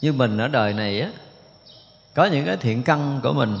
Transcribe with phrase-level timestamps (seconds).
[0.00, 1.10] như mình ở đời này á,
[2.14, 3.58] có những cái thiện căn của mình,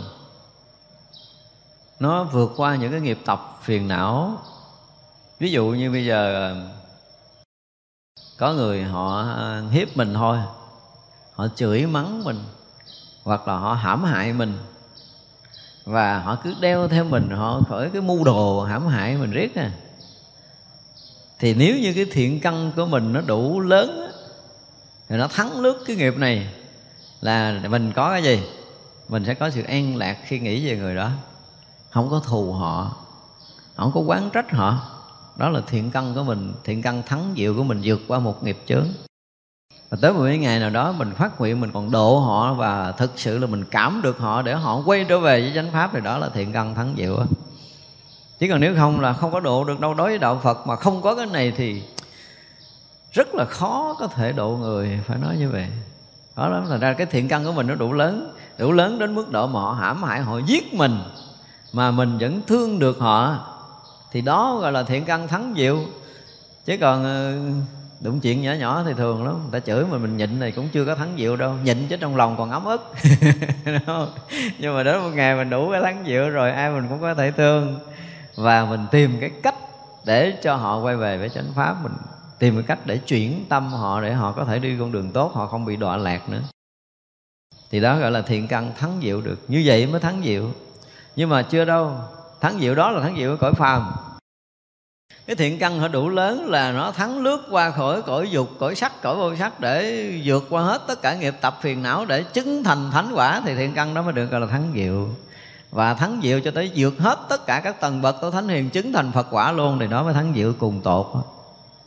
[2.00, 4.42] nó vượt qua những cái nghiệp tập phiền não.
[5.38, 6.54] Ví dụ như bây giờ,
[8.36, 9.36] có người họ
[9.70, 10.38] hiếp mình thôi,
[11.32, 12.38] họ chửi mắng mình,
[13.22, 14.58] hoặc là họ hãm hại mình,
[15.84, 19.54] và họ cứ đeo theo mình, họ khởi cái mưu đồ hãm hại mình riết
[19.54, 19.70] à.
[21.38, 24.10] Thì nếu như cái thiện căn của mình nó đủ lớn
[25.08, 26.48] thì nó thắng lướt cái nghiệp này
[27.20, 28.42] là mình có cái gì?
[29.08, 31.10] Mình sẽ có sự an lạc khi nghĩ về người đó.
[31.90, 32.96] Không có thù họ,
[33.76, 34.78] không có quán trách họ.
[35.36, 38.44] Đó là thiện căn của mình, thiện căn thắng diệu của mình vượt qua một
[38.44, 38.86] nghiệp chướng.
[39.90, 42.92] Và tới một cái ngày nào đó mình phát nguyện, mình còn độ họ và
[42.92, 45.90] thực sự là mình cảm được họ để họ quay trở về với chánh pháp
[45.92, 47.24] thì đó là thiện căn thắng diệu
[48.38, 50.76] chứ còn nếu không là không có độ được đâu, đối với đạo phật mà
[50.76, 51.82] không có cái này thì
[53.12, 55.66] rất là khó có thể độ người, phải nói như vậy.
[56.36, 59.14] Đó lắm là ra cái thiện căn của mình nó đủ lớn đủ lớn đến
[59.14, 60.98] mức độ mà họ hãm hại họ giết mình,
[61.72, 63.38] mà mình vẫn thương được họ.
[64.12, 65.78] Thì đó gọi là thiện căn thắng diệu.
[66.64, 67.38] Chứ còn ờ,
[68.00, 69.34] đụng chuyện nhỏ nhỏ thì thường lắm.
[69.42, 71.54] Người ta chửi mà mình nhịn này cũng chưa có thắng diệu đâu.
[71.62, 72.92] Nhịn chứ trong lòng còn ấm ức.
[74.58, 77.14] Nhưng mà đến một ngày mình đủ cái thắng diệu rồi, ai mình cũng có
[77.14, 77.78] thể thương.
[78.36, 79.54] Và mình tìm cái cách
[80.04, 81.92] để cho họ quay về với chánh pháp mình
[82.38, 85.34] tìm một cách để chuyển tâm họ để họ có thể đi con đường tốt,
[85.34, 86.42] họ không bị đọa lạc nữa.
[87.70, 89.38] Thì đó gọi là thiện căn thắng diệu được.
[89.48, 90.50] Như vậy mới thắng diệu.
[91.16, 91.92] Nhưng mà chưa đâu.
[92.40, 93.92] Thắng diệu đó là thắng diệu cõi phàm.
[95.26, 98.74] Cái thiện căn họ đủ lớn là nó thắng lướt qua khỏi cõi dục, cõi
[98.74, 102.22] sắc, cõi vô sắc để vượt qua hết tất cả nghiệp tập phiền não để
[102.22, 103.42] chứng thành thánh quả.
[103.44, 105.08] Thì thiện căn đó mới được gọi là thắng diệu.
[105.70, 108.70] Và thắng diệu cho tới vượt hết tất cả các tầng bậc của thánh hiền,
[108.70, 111.06] chứng thành phật quả luôn, thì nó mới thắng diệu cùng tột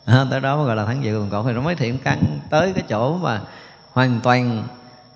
[0.05, 2.39] à, tới đó mới gọi là thắng diệu cùng tột thì nó mới thiện căn
[2.49, 3.41] tới cái chỗ mà
[3.91, 4.63] hoàn toàn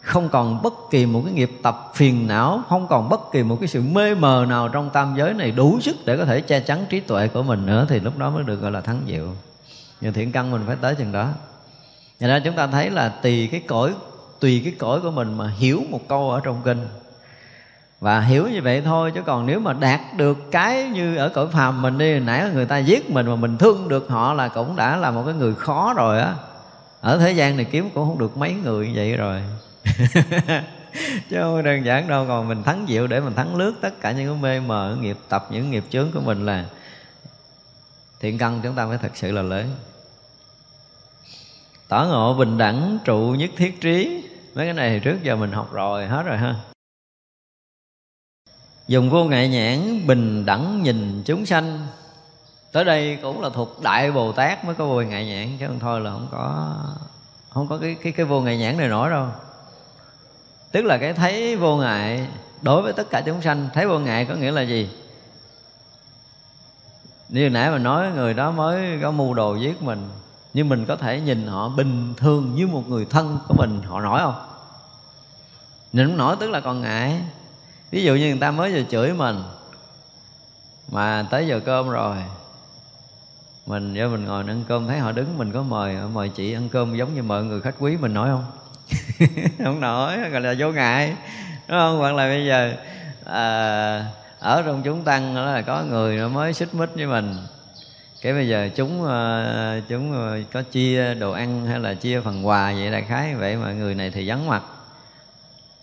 [0.02, 3.58] không còn bất kỳ một cái nghiệp tập phiền não không còn bất kỳ một
[3.60, 6.60] cái sự mê mờ nào trong tam giới này đủ sức để có thể che
[6.60, 9.28] chắn trí tuệ của mình nữa thì lúc đó mới được gọi là thắng diệu
[10.02, 11.30] nhưng thiện căn mình phải tới chừng đó.
[12.20, 13.94] Vậy nên chúng ta thấy là tùy cái cõi
[14.40, 16.88] tùy cái cõi của mình mà hiểu một câu ở trong kinh
[18.00, 21.48] và hiểu như vậy thôi, chứ còn nếu mà đạt được cái như ở cõi
[21.52, 24.76] phàm mình đi, nãy người ta giết mình mà mình thương được họ là cũng
[24.76, 26.34] đã là một cái người khó rồi á.
[27.02, 29.42] Ở thế gian này kiếm cũng không được mấy người như vậy rồi.
[31.30, 34.12] Chứ không đơn giản đâu, còn mình thắng diệu để mình thắng lướt tất cả
[34.12, 36.66] những cái mê mờ nghiệp tập, những nghiệp chướng của mình là
[38.20, 39.66] thiện căn chúng ta mới thật sự là lớn.
[41.88, 44.24] Tỏ ngộ bình đẳng trụ nhất thiết trí.
[44.56, 46.56] Mấy cái này thì trước giờ mình học rồi, hết rồi ha
[48.88, 51.88] dùng vô ngại nhãn bình đẳng nhìn chúng sanh.
[52.72, 55.80] Tới đây cũng là thuộc đại bồ tát mới có vô ngại nhãn, chứ không
[55.80, 56.76] thôi là không có
[57.50, 59.28] không có cái cái cái vô ngại nhãn này nổi đâu.
[60.72, 62.28] Tức là cái thấy vô ngại,
[62.62, 64.90] đối với tất cả chúng sanh, thấy vô ngại có nghĩa là gì?
[67.30, 70.10] Như nãy mà nói, người đó mới có mưu đồ giết mình,
[70.54, 74.02] nhưng mình có thể nhìn họ bình thường như một người thân của mình, họ
[74.02, 74.48] nổi không?
[75.94, 77.22] Nhìn không nổi, tức là còn ngại
[77.96, 79.36] ví dụ như người ta mới vừa chửi mình
[80.92, 82.16] mà tới giờ cơm rồi
[83.66, 86.70] mình do mình ngồi ăn cơm thấy họ đứng mình có mời mời chị ăn
[86.70, 88.46] cơm giống như mời người khách quý mình nói không?
[89.64, 91.16] Không nổi gọi là vô ngại
[91.68, 91.98] đúng không?
[91.98, 92.74] Hoặc là bây giờ
[93.26, 94.06] à,
[94.40, 97.38] ở trong chúng tăng đó là có người nó mới xích mích với mình
[98.22, 102.48] cái bây giờ chúng ờ, chúng ờ, có chia đồ ăn hay là chia phần
[102.48, 104.64] quà vậy đại khái vậy mà người này thì vắng mặt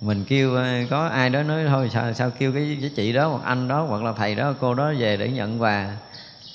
[0.03, 3.29] mình kêu ờ, có ai đó nói thôi sao sao kêu cái, cái chị đó
[3.29, 5.89] hoặc anh đó hoặc là thầy đó cô đó về để nhận quà?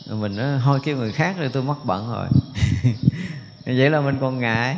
[0.05, 2.27] Mình nói thôi kêu người khác rồi tôi mất bận rồi.
[3.65, 4.77] Vậy là mình còn ngại.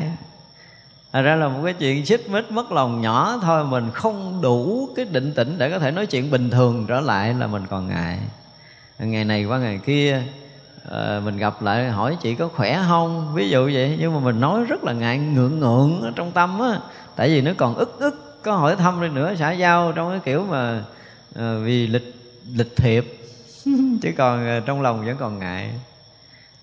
[1.14, 4.90] Thật ra là một cái chuyện xích mít mất lòng nhỏ thôi Mình không đủ
[4.96, 7.88] cái định tĩnh để có thể nói chuyện bình thường trở lại là mình còn
[7.88, 8.20] ngại.
[9.00, 10.24] Ngày này qua ngày kia
[10.92, 13.34] à, Mình gặp lại hỏi chị có khỏe không?
[13.34, 16.60] Ví dụ vậy Nhưng mà mình nói rất là ngại ngượng ngượng ở trong tâm
[16.60, 16.80] á.
[17.16, 18.29] Tại vì nó còn ức ức.
[18.44, 20.84] Có hỏi thăm đi nữa xã giao Trong cái kiểu mà
[21.36, 22.16] à, Vì lịch
[22.54, 23.06] lịch thiệp.
[24.02, 25.70] Chứ còn à, trong lòng vẫn còn ngại.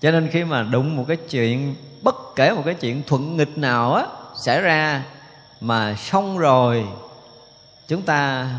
[0.01, 3.57] Cho nên khi mà đụng một cái chuyện Bất kể một cái chuyện thuận nghịch
[3.57, 5.03] nào á xảy ra
[5.61, 6.85] mà xong rồi
[7.87, 8.49] chúng ta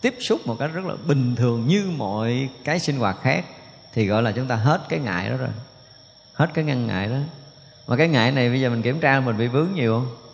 [0.00, 3.44] tiếp xúc một cách rất là bình thường như mọi cái sinh hoạt khác
[3.92, 5.48] thì gọi là chúng ta hết cái ngại đó rồi.
[6.34, 7.16] Hết cái ngăn ngại đó.
[7.86, 10.27] Mà cái ngại này bây giờ mình kiểm tra mình bị vướng nhiều không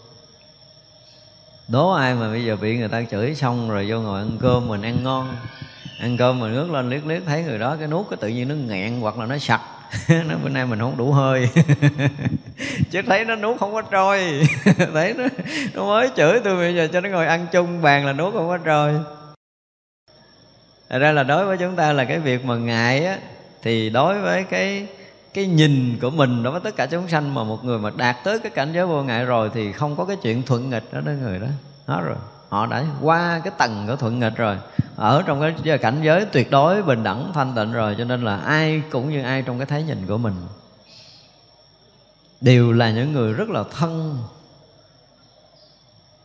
[1.69, 4.69] đố ai mà bây giờ bị người ta chửi xong rồi vô ngồi ăn cơm
[4.69, 5.37] mình ăn ngon,
[6.01, 8.49] ăn cơm mình ngước lên liếc liếc thấy người đó cái nuốt cái tự nhiên
[8.49, 9.61] nó nghẹn hoặc là nó sặc.
[10.09, 11.49] Nó bữa nay mình không đủ hơi.
[12.91, 14.47] Chứ thấy nó nuốt không có trôi.
[14.95, 15.25] Thấy nó
[15.75, 18.49] nó mới chửi tôi bây giờ cho nó ngồi ăn chung bàn là nuốt không
[18.49, 18.93] có trôi.
[20.89, 23.19] Thật ra là đối với chúng ta là cái việc mà ngại á,
[23.63, 24.87] thì đối với cái
[25.35, 28.17] cái nhìn của mình đối với tất cả chúng sanh mà một người mà đạt
[28.25, 31.01] tới cái cảnh giới vô ngại rồi thì không có cái chuyện thuận nghịch đó
[31.01, 31.47] đó người đó.
[31.87, 32.17] Hết rồi.
[32.49, 34.57] Họ đã qua cái tầng của thuận nghịch rồi.
[34.97, 38.37] Ở trong cái cảnh giới tuyệt đối, bình đẳng, thanh tịnh rồi, cho nên là
[38.37, 40.35] ai cũng như ai trong cái thấy nhìn của mình.
[42.41, 44.19] Đều là những người rất là thân.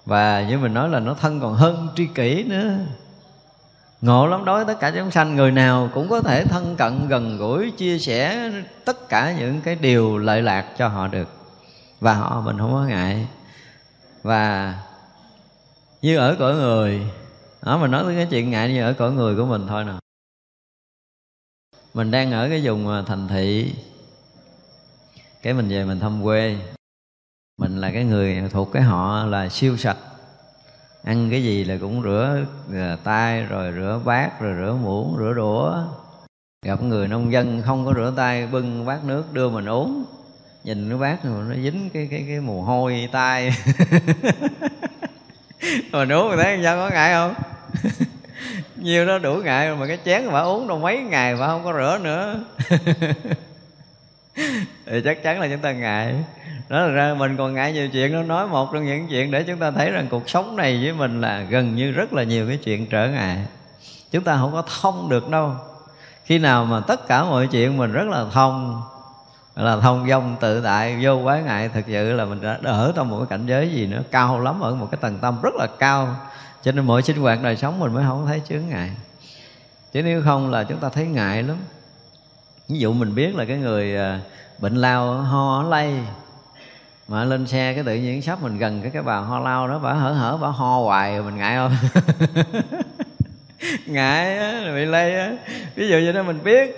[0.06, 2.78] Và như mình nói là nó thân còn hơn tri kỷ nữa
[4.01, 7.07] ngộ lắm, đối với tất cả chúng sanh, người nào cũng có thể thân cận,
[7.07, 8.51] gần gũi, chia sẻ
[8.86, 11.28] tất cả những cái điều lợi lạc cho họ được.
[12.00, 13.28] Và họ mình không có ngại.
[14.24, 14.75] Và
[16.01, 17.01] như ở cõi người
[17.62, 19.94] đó mình nói tới cái chuyện ngại như ở cõi người của mình thôi nè.
[21.94, 23.74] Mình đang ở cái vùng à, thành thị,
[25.42, 26.57] cái mình về mình thăm quê.
[27.57, 29.98] Mình là cái người thuộc cái họ là siêu sạch
[31.04, 35.34] ăn cái gì là cũng rửa, ờ, tay rồi rửa bát rồi rửa muỗng rửa
[35.36, 35.84] đũa.
[36.66, 40.06] Gặp người nông dân không có rửa tay bưng bát nước đưa mình uống.
[40.63, 43.51] Nhìn cái bát rồi nó dính cái cái cái mồ hôi tay.
[45.92, 47.34] Rồi uống thấy sao có ngại không?
[48.75, 51.63] Nhiều đó đủ ngại rồi mà cái chén mà uống đâu mấy ngày mà không
[51.63, 52.44] có rửa nữa.
[54.86, 56.15] thì chắc chắn là chúng ta ngại.
[56.69, 59.44] Đó là ra mình còn ngại nhiều chuyện nó nói một trong những chuyện để
[59.44, 62.47] chúng ta thấy rằng cuộc sống này với mình là gần như rất là nhiều
[62.47, 63.38] cái chuyện trở ngại.
[64.12, 65.53] Chúng ta không có thông được đâu.
[66.25, 68.81] Khi nào mà tất cả mọi chuyện mình rất là thông
[69.56, 73.09] là thông dong, tự tại, vô quái ngại, thực sự là mình đã ở trong
[73.09, 75.68] một cái cảnh giới gì nữa, cao lắm, ở một cái tầng tâm rất là
[75.80, 76.15] cao.
[76.63, 78.91] Cho nên mọi sinh hoạt đời sống mình mới không thấy chướng ngại.
[79.94, 81.57] Chứ nếu không là chúng ta thấy ngại lắm
[82.69, 84.19] ví dụ mình biết là cái người à,
[84.60, 85.94] bệnh lao ho lây,
[87.07, 89.80] mà lên xe cái tự nhiên sắp mình gần cái cái bà ho lao đó,
[89.80, 91.75] bà hở hở, bà ho hoài rồi mình ngại không?
[93.86, 95.31] Ngại á bị lây á.
[95.75, 96.75] Ví dụ như đó, mình biết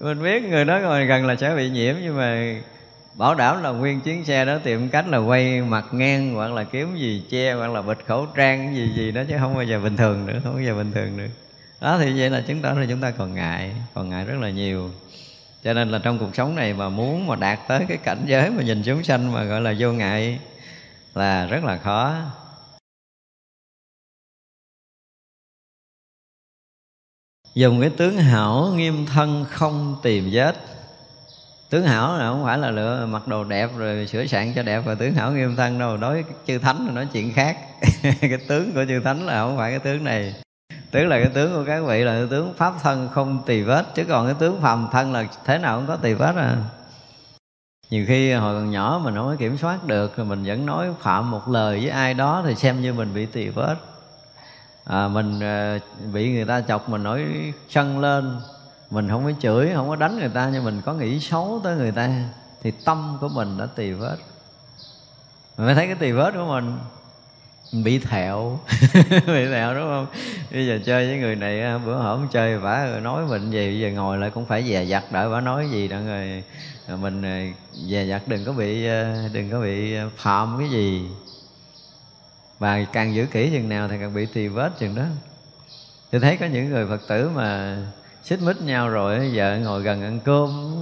[0.00, 2.54] mình biết người đó ngồi gần là sẽ bị nhiễm, nhưng mà
[3.14, 6.64] bảo đảm là nguyên chuyến xe đó tìm cách là quay mặt ngang hoặc là
[6.64, 9.80] kiếm gì che hoặc là bịt khẩu trang gì gì đó chứ không bao giờ
[9.80, 11.28] bình thường nữa, không bao giờ bình thường nữa.
[11.80, 14.50] Đó, thì vậy là chứng tỏ là chúng ta còn ngại còn ngại rất là
[14.50, 14.90] nhiều
[15.64, 18.50] cho nên là trong cuộc sống này mà muốn mà đạt tới cái cảnh giới
[18.50, 20.38] mà nhìn chúng sanh mà gọi là vô ngại
[21.14, 22.14] là rất là khó.
[27.54, 30.54] Dùng cái tướng hảo nghiêm thân không tìm vết.
[31.70, 34.82] Tướng hảo là không phải là lựa mặc đồ đẹp rồi sửa soạn cho đẹp
[34.84, 35.96] và tướng hảo nghiêm thân đâu.
[35.96, 37.58] Đối với chư thánh là nói chuyện khác,
[38.02, 40.34] cái tướng của chư thánh là không phải cái tướng này
[40.90, 43.84] tướng là cái tướng của các vị là cái tướng pháp thân không tỳ vết
[43.94, 46.56] chứ còn cái tướng phàm thân là thế nào cũng có tỳ vết à.
[47.90, 50.88] Nhiều khi hồi còn nhỏ mình không có kiểm soát được rồi mình vẫn nói
[51.00, 53.74] phạm một lời với ai đó thì xem như mình bị tỳ vết.
[54.84, 55.78] À, mình à,
[56.12, 58.40] bị người ta chọc mình nổi sân lên
[58.90, 61.76] mình không có chửi không có đánh người ta nhưng mình có nghĩ xấu tới
[61.76, 62.10] người ta
[62.62, 64.16] thì tâm của mình đã tỳ vết.
[65.56, 66.78] Mình mới thấy cái tỳ vết của mình
[67.72, 68.60] bị thẹo.
[69.26, 70.06] Bị thẹo, đúng không?
[70.52, 73.80] Bây giờ chơi với người này à, bữa hổm chơi vả nói mình gì bây
[73.80, 76.42] giờ ngồi lại cũng phải dè dặt, đợi bả nói gì đó rồi
[76.86, 77.46] à, mình à,
[77.88, 78.86] dè dặt đừng có bị
[79.32, 81.08] đừng có bị phạm cái gì.
[82.58, 85.04] Và càng giữ kỹ chừng nào thì càng bị tì vết chừng đó.
[86.10, 87.76] Tôi thấy có những người phật tử mà
[88.22, 90.74] xích mích nhau rồi vợ ngồi gần ăn cơm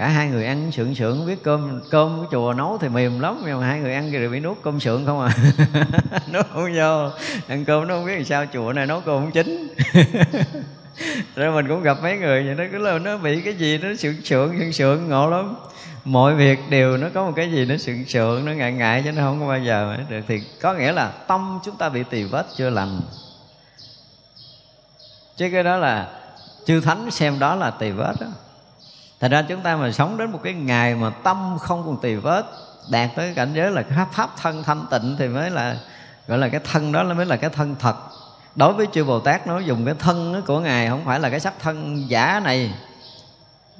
[0.00, 3.42] cả hai người ăn sượng sượng, biết cơm cơm của chùa nấu thì mềm lắm,
[3.46, 5.36] nhưng mà hai người ăn thì bị nuốt cơm sượng không à.
[6.32, 7.10] Nó không vô,
[7.48, 9.74] ăn cơm nó không biết làm sao, chùa này nấu cơm không chín.
[11.36, 13.88] Rồi mình cũng gặp mấy người vậy, nó cứ là nó bị cái gì nó
[13.94, 15.56] sượng sượng sượng sượng, ngộ lắm.
[16.04, 19.12] Mọi việc đều nó có một cái gì nó sượng sượng, nó ngại ngại chứ
[19.12, 22.24] nó không có bao giờ được thì có nghĩa là tâm chúng ta bị tỳ
[22.24, 23.00] vết chưa lành.
[25.36, 26.08] Chứ cái đó là
[26.66, 28.26] chư thánh xem đó là tỳ vết đó
[29.20, 32.14] thành ra chúng ta mà sống đến một cái ngày mà tâm không còn tỳ
[32.14, 32.44] vết
[32.90, 35.76] đạt tới cái cảnh giới là pháp, pháp thân thanh tịnh thì mới là
[36.26, 37.96] gọi là cái thân đó mới là cái thân thật.
[38.56, 41.40] Đối với chư bồ tát nó dùng cái thân của ngài không phải là cái
[41.40, 42.74] sắc thân giả này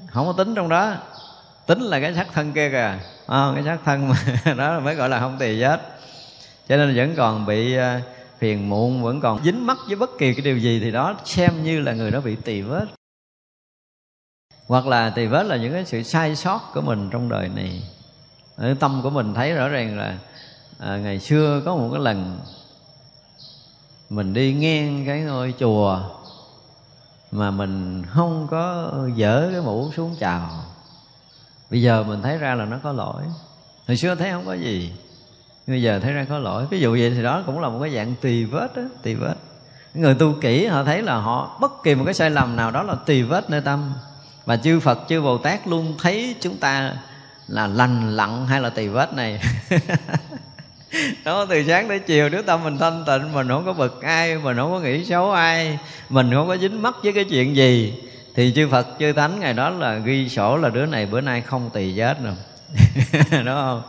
[0.07, 0.95] không có tính trong đó.
[1.67, 2.99] Tính là cái sắc thân kia kìa.
[3.27, 4.17] À, cái sắc thân mà
[4.55, 5.81] đó mới gọi là không tỳ vết.
[6.69, 8.01] Cho nên vẫn còn bị ờ,
[8.39, 11.65] phiền muộn vẫn còn dính mắc với bất kỳ cái điều gì thì đó xem
[11.65, 12.85] như là người đó bị tỳ vết
[14.71, 17.83] hoặc là tỳ vết là những cái sự sai sót của mình trong đời này.
[18.57, 20.19] Ở tâm của mình thấy rõ ràng là
[20.79, 22.39] à, ngày xưa có một cái lần
[24.11, 26.01] mình đi ngang cái ngôi chùa
[27.31, 30.51] mà mình không có dở cái mũ xuống chào.
[31.71, 33.23] Bây giờ mình thấy ra là nó có lỗi.
[33.89, 34.93] Hồi xưa thấy không có gì
[35.67, 36.67] bây giờ thấy ra có lỗi.
[36.71, 39.35] Ví dụ vậy thì đó cũng là một cái dạng tỳ vết đó tỳ vết.
[39.95, 42.83] Người tu kỹ họ thấy là họ bất kỳ một cái sai lầm nào đó
[42.83, 43.93] là tỳ vết nơi tâm
[44.51, 46.93] và chư Phật chư Bồ Tát luôn thấy chúng ta
[47.49, 49.41] là lành lặn hay là tỳ vết này.
[51.25, 54.39] Đó từ sáng tới chiều nếu tâm mình thanh tịnh mình không có bực ai
[54.39, 55.79] mình không có nghĩ xấu ai
[56.09, 57.95] mình không có dính mắc với cái chuyện gì
[58.35, 61.41] thì chư Phật chư Thánh ngày đó là ghi sổ là đứa này bữa nay
[61.41, 62.35] không tỳ vết rồi
[63.33, 63.83] đúng không?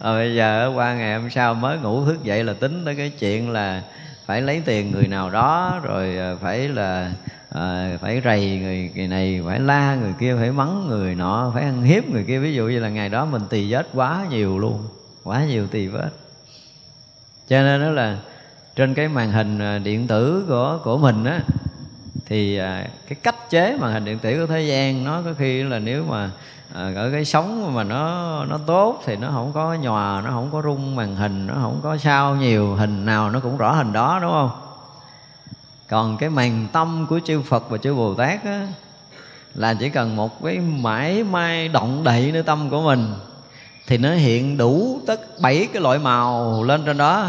[0.00, 3.10] À, bây giờ qua ngày hôm sau mới ngủ thức dậy là tính tới cái
[3.10, 3.82] chuyện là
[4.26, 7.12] phải lấy tiền người nào đó rồi ờ, phải là
[7.54, 11.62] à, phải rầy người, người này phải la người kia phải mắng người nọ phải
[11.62, 12.38] ăn hiếp người kia.
[12.38, 14.82] Ví dụ như là ngày đó mình tỳ vết quá nhiều luôn
[15.24, 16.10] quá nhiều tỳ vết.
[17.48, 18.18] Cho nên đó là
[18.76, 21.40] trên cái màn hình à, điện tử của của mình á
[22.26, 25.62] thì à, cái cách chế màn hình điện tử của thế gian nó có khi
[25.62, 26.30] là nếu mà
[26.74, 30.48] à, ở cái sóng mà nó nó tốt thì nó không có nhòa nó không
[30.52, 33.92] có rung màn hình nó không có sao nhiều hình nào nó cũng rõ hình
[33.92, 34.63] đó đúng không?
[35.88, 38.66] Còn cái màn tâm của chư Phật và chư Bồ Tát á,
[39.54, 43.14] là chỉ cần một cái mãi may động đậy nơi tâm của mình
[43.86, 47.24] thì nó hiện đủ tất bảy cái loại màu lên trên đó.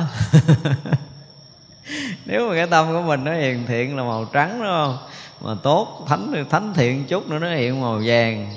[2.25, 4.97] Nếu mà cái tâm của mình nó hiền thiện là màu trắng đúng không?
[5.41, 8.47] Mà tốt thánh thánh thiện chút nữa nó hiện màu vàng.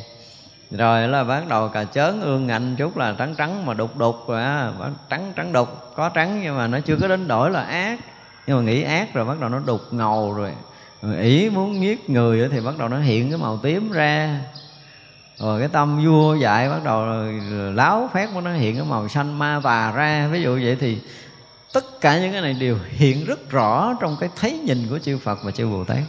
[0.71, 4.29] Rồi là bắt đầu cà chớn ương ngạnh chút là trắng trắng mà đục đục
[4.29, 4.73] rồi á
[5.09, 8.01] trắng trắng đục có trắng nhưng mà nó chưa có đến đổi là ác
[8.49, 10.53] nhưng mà nghĩ ác rồi bắt đầu nó đục ngầu rồi.
[11.21, 14.41] Ý muốn giết người thì bắt đầu nó hiện cái màu tím ra.
[15.39, 17.05] Rồi cái tâm vua dạy bắt đầu
[17.75, 20.29] láo phét của nó hiện cái màu xanh ma tà ra.
[20.33, 20.99] Ví dụ vậy thì
[21.73, 25.19] tất cả những cái này đều hiện rất rõ trong cái thấy nhìn của chư
[25.19, 26.03] Phật và chư Bồ Tát.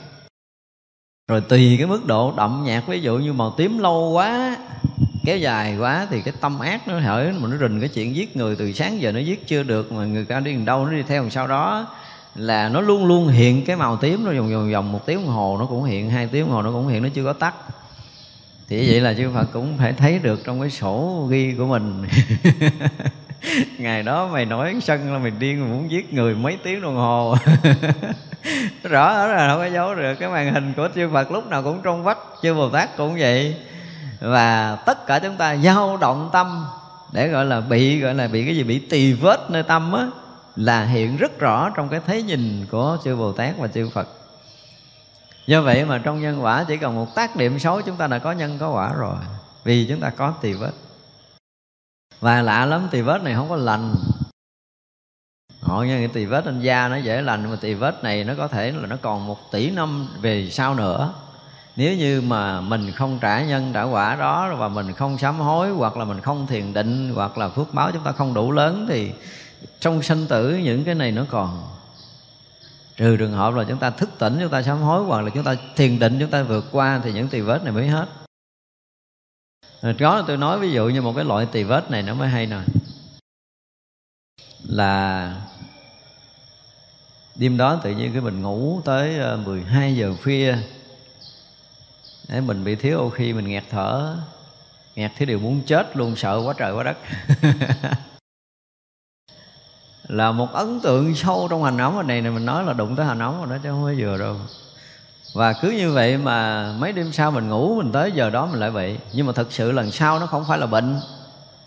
[1.27, 4.57] Rồi tùy cái mức độ đậm nhạt, ví dụ như màu tím lâu quá,
[5.25, 8.37] kéo dài quá thì cái tâm ác nó hở mà nó rình cái chuyện giết
[8.37, 11.03] người từ sáng giờ nó giết chưa được mà người ta đi đâu, nó đi
[11.03, 11.87] theo sau đó
[12.35, 15.35] là nó luôn luôn hiện cái màu tím nó vòng vòng vòng một tiếng đồng
[15.35, 17.53] hồ nó cũng hiện, hai tiếng đồng hồ nó cũng hiện, nó chưa có tắt.
[18.69, 22.07] Thì vậy là chư Phật cũng phải thấy được trong cái sổ ghi của mình.
[23.77, 26.95] Ngày đó mày nói sân là mày điên mày muốn giết người mấy tiếng đồng
[26.95, 27.35] hồ.
[28.83, 31.81] Rõ là không có giấu được, cái màn hình của chư Phật lúc nào cũng
[31.83, 33.55] trong vắt, chư Bồ Tát cũng vậy.
[34.19, 36.65] Và tất cả chúng ta dao động tâm
[37.11, 40.07] để gọi là bị, gọi là bị cái gì, bị tì vết nơi tâm á
[40.59, 44.07] là hiện rất rõ trong cái thấy nhìn của chư Bồ Tát và chư Phật.
[45.47, 48.19] Do vậy mà trong nhân quả chỉ cần một tác điểm xấu chúng ta đã
[48.19, 49.15] có nhân có quả rồi,
[49.63, 50.71] vì chúng ta có tỳ vết.
[52.19, 53.95] Và lạ lắm, tỳ vết này không có lành.
[55.61, 58.23] Họ như cái tỳ vết trên da nó dễ lành nhưng mà tỳ vết này
[58.23, 61.13] nó có thể là nó còn một tỷ năm về sau nữa.
[61.75, 65.69] Nếu như mà mình không trả nhân trả quả đó và mình không sám hối
[65.69, 68.85] hoặc là mình không thiền định hoặc là phước báo chúng ta không đủ lớn
[68.89, 69.11] thì
[69.79, 71.63] trong sanh tử, những cái này nó còn.
[72.97, 75.43] Trừ trường hợp là chúng ta thức tỉnh, chúng ta sám hối, hoặc là chúng
[75.43, 78.05] ta thiền định, chúng ta vượt qua, thì những tỳ vết này mới hết.
[79.81, 82.29] Rồi đó tôi nói ví dụ như một cái loại tỳ vết này nó mới
[82.29, 82.59] hay nè.
[84.63, 85.35] Là
[87.35, 90.57] đêm đó tự nhiên cái mình ngủ tới ờ, 12 giờ khuya.
[92.27, 94.17] Để mình bị thiếu oxy, mình nghẹt thở.
[94.95, 96.97] Nghẹt thế điều muốn chết luôn, sợ quá trời quá đất.
[100.09, 102.07] là một ấn tượng sâu trong hành ống.
[102.07, 104.17] Này này mình nói là đụng tới hành ống rồi đó, chứ không phải vừa
[104.17, 104.35] đâu.
[105.33, 108.59] Và cứ như vậy mà mấy đêm sau mình ngủ, mình tới giờ đó mình
[108.59, 110.99] lại bị nhưng mà thực sự lần sau nó không phải là bệnh.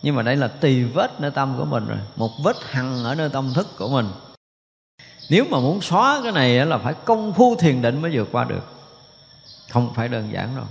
[0.01, 1.97] Nhưng mà đây là tỳ vết nơi tâm của mình rồi.
[2.15, 4.07] Một vết hằn ở nơi tâm thức của mình.
[5.29, 8.43] Nếu mà muốn xóa cái này là phải công phu thiền định mới vượt qua
[8.43, 8.63] được.
[9.69, 10.65] Không phải đơn giản đâu.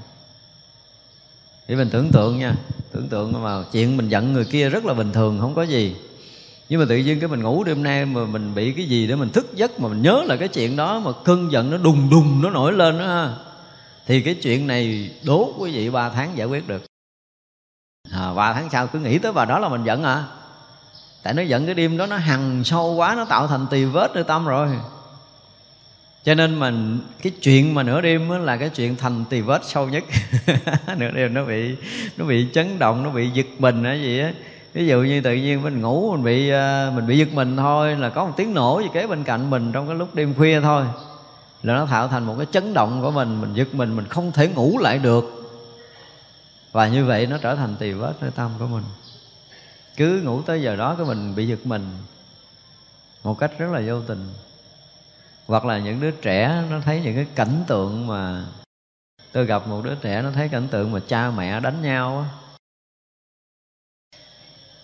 [1.69, 2.55] Để mình tưởng tượng nha.
[2.93, 5.97] Tưởng tượng mà chuyện mình giận người kia rất là bình thường, không có gì
[6.73, 9.15] nhưng mà tự nhiên cái mình ngủ đêm nay mà mình bị cái gì để
[9.15, 12.11] mình thức giấc mà mình nhớ là cái chuyện đó mà cơn giận nó đùng
[12.11, 13.35] đùng nó nổi lên đó ha.
[14.07, 16.83] Thì cái chuyện này đố quý vị ba tháng giải quyết được.
[18.13, 20.25] À, ba tháng sau cứ nghĩ tới bà đó là mình giận à.
[21.23, 24.11] Tại nó giận cái đêm đó nó hằn sâu quá nó tạo thành tì vết
[24.15, 24.69] nơi tâm rồi.
[26.25, 29.89] Cho nên mình cái chuyện mà nửa đêm là cái chuyện thành tì vết sâu
[29.89, 30.05] nhất.
[30.97, 31.77] Nửa đêm nó bị
[32.17, 34.33] nó bị chấn động nó bị giật mình hay gì á
[34.73, 37.97] ví dụ như tự nhiên mình ngủ, mình bị à, mình bị giật mình thôi,
[37.97, 40.61] là có một tiếng nổ gì kế bên cạnh mình trong cái lúc đêm khuya
[40.61, 40.85] thôi.
[41.63, 44.33] Là nó tạo thành một cái chấn động của mình mình giật mình mình không
[44.33, 45.25] thể ngủ lại được.
[46.73, 48.85] Và như vậy nó trở thành tỳ vết nơi tâm của mình.
[49.97, 51.91] Cứ ngủ tới giờ đó cái mình bị giật mình
[53.25, 54.29] một cách rất là vô tình.
[55.47, 58.45] Hoặc là những đứa trẻ nó thấy những cái cảnh tượng mà
[59.33, 62.42] tôi gặp một đứa trẻ nó thấy cảnh tượng mà cha mẹ đánh nhau á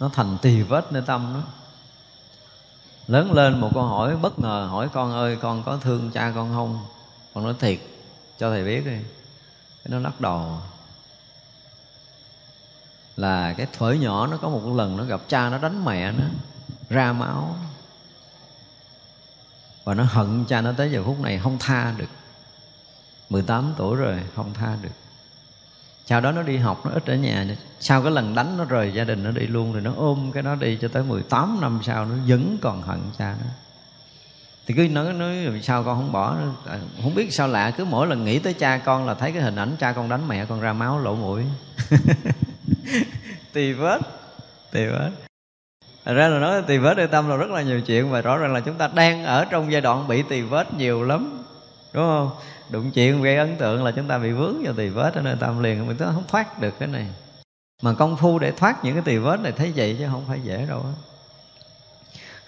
[0.00, 1.40] nó thành tỳ vết nơi tâm nó
[3.08, 6.54] lớn lên một câu hỏi bất ngờ, hỏi con ơi, con có thương cha con
[6.54, 6.86] không?
[7.34, 7.78] Con nói thiệt,
[8.38, 8.96] cho thầy biết đi.
[9.84, 10.58] Cái nó lắc đầu.
[13.16, 16.24] Là cái thuở nhỏ nó có một lần nó gặp cha nó đánh mẹ nó,
[16.88, 17.56] ra máu.
[19.84, 22.10] Và nó hận cha nó tới giờ phút này không tha được.
[23.28, 25.07] 18 tuổi rồi, không tha được
[26.08, 27.46] sau đó nó đi học, nó ít ở nhà.
[27.80, 30.42] Sau cái lần đánh nó rời gia đình, nó đi luôn rồi nó ôm cái
[30.42, 33.46] nó đi cho tới 18 năm sau, nó vẫn còn hận cha nó.
[34.66, 36.36] Thì cứ nói nói sao con không bỏ
[36.66, 39.42] à, không biết sao lạ, cứ mỗi lần nghĩ tới cha con là thấy cái
[39.42, 41.44] hình ảnh cha con đánh mẹ con ra máu lỗ mũi.
[43.52, 44.00] Tì vết
[44.72, 45.10] tì vết.
[46.04, 48.38] Thật ra là nói tỳ vết nơi tâm là rất là nhiều chuyện, Và rõ
[48.38, 51.44] ràng là chúng ta đang ở trong giai đoạn bị tỳ vết nhiều lắm.
[51.92, 52.30] Đúng không?
[52.70, 55.36] Đụng chuyện gây ấn tượng là chúng ta bị vướng vào tỳ vết ở nơi
[55.40, 57.06] tâm liền Mình không thoát được cái này.
[57.82, 60.40] Mà công phu để thoát những cái tỳ vết này thấy vậy chứ không phải
[60.40, 60.92] dễ đâu á.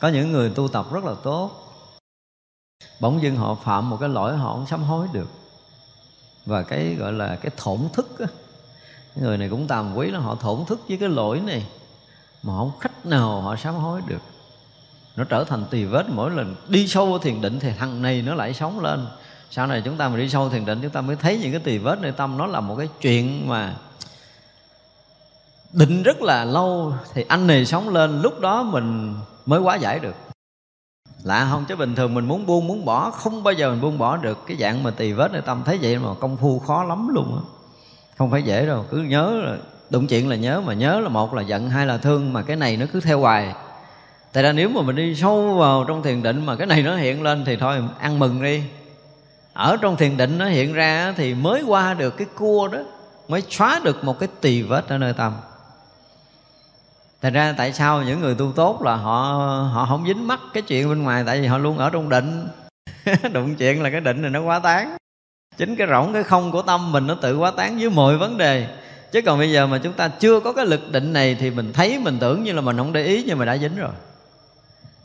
[0.01, 1.71] Có những người tu tập rất là tốt,
[3.01, 5.29] Bỗng dưng họ phạm một cái lỗi họ không sám hối được.
[6.47, 8.27] Và cái gọi là cái thổn thức á
[9.17, 11.67] Người này cũng tàm quý là họ thổn thức với cái lỗi này
[12.43, 14.23] mà không khách nào họ sám hối được.
[15.17, 18.23] Nó trở thành tỳ vết mỗi lần đi sâu vào thiền định thì thằng này
[18.23, 19.07] nó lại sống lên
[19.50, 21.61] sau này chúng ta mà đi sâu thiền định, chúng ta mới thấy những cái
[21.64, 23.75] tỳ vết nơi tâm, nó là một cái chuyện mà
[25.73, 26.95] định rất là lâu.
[27.14, 29.14] Thì anh này sống lên, lúc đó mình
[29.47, 30.14] mới quá giải được.
[31.23, 31.64] Lạ không?
[31.69, 34.38] Chứ bình thường mình muốn buông, muốn bỏ, không bao giờ mình buông bỏ được
[34.47, 35.62] cái dạng mà tỳ vết nơi tâm.
[35.64, 37.42] Thấy vậy mà công phu khó lắm luôn á.
[38.19, 39.57] Không phải dễ đâu, cứ nhớ là,
[39.90, 42.57] đụng chuyện là nhớ, mà nhớ là một là giận, hai là thương, mà cái
[42.57, 43.54] này nó cứ theo hoài.
[44.33, 46.97] Tại ra nếu mà mình đi sâu vào trong thiền định mà cái này nó
[46.97, 48.62] hiện lên thì thôi, ăn mừng đi
[49.52, 52.78] ở trong thiền định nó hiện ra thì mới qua được cái cua đó,
[53.28, 55.33] mới xóa được một cái tỳ vết ở nơi tâm.
[57.23, 59.23] Thành ra tại sao những người tu tốt là họ
[59.73, 62.49] họ không dính mắc cái chuyện bên ngoài, tại vì họ luôn ở trong định.
[63.33, 64.97] Đụng chuyện là cái định này nó quá tán.
[65.56, 68.39] Chính cái rỗng cái không của tâm mình nó tự quá tán với mọi vấn
[68.39, 68.67] đề.
[69.13, 71.73] Chứ còn bây giờ mà chúng ta chưa có cái lực định này thì mình
[71.73, 73.93] thấy, mình tưởng như là mình không để ý nhưng mà đã dính rồi.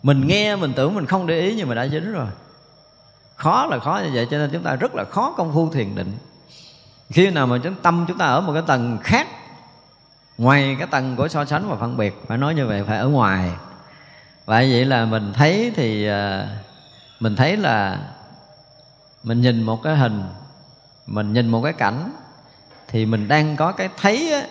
[0.04, 2.28] Mình nghe, mình tưởng mình không để ý nhưng mà đã dính rồi
[3.36, 5.96] khó là khó như vậy cho nên chúng ta rất là khó công phu thiền
[5.96, 6.18] định.
[7.10, 9.28] Khi nào mà chúng tâm chúng ta ở một cái tầng khác
[10.38, 13.08] ngoài cái tầng của so sánh và phân biệt phải nói như vậy phải ở
[13.08, 13.52] ngoài.
[14.46, 16.48] Vậy vậy là mình thấy thì à,
[17.20, 18.00] mình thấy là
[19.24, 20.24] mình nhìn một cái hình
[21.06, 22.12] mình nhìn một cái cảnh
[22.88, 24.42] thì mình đang có cái thấy á,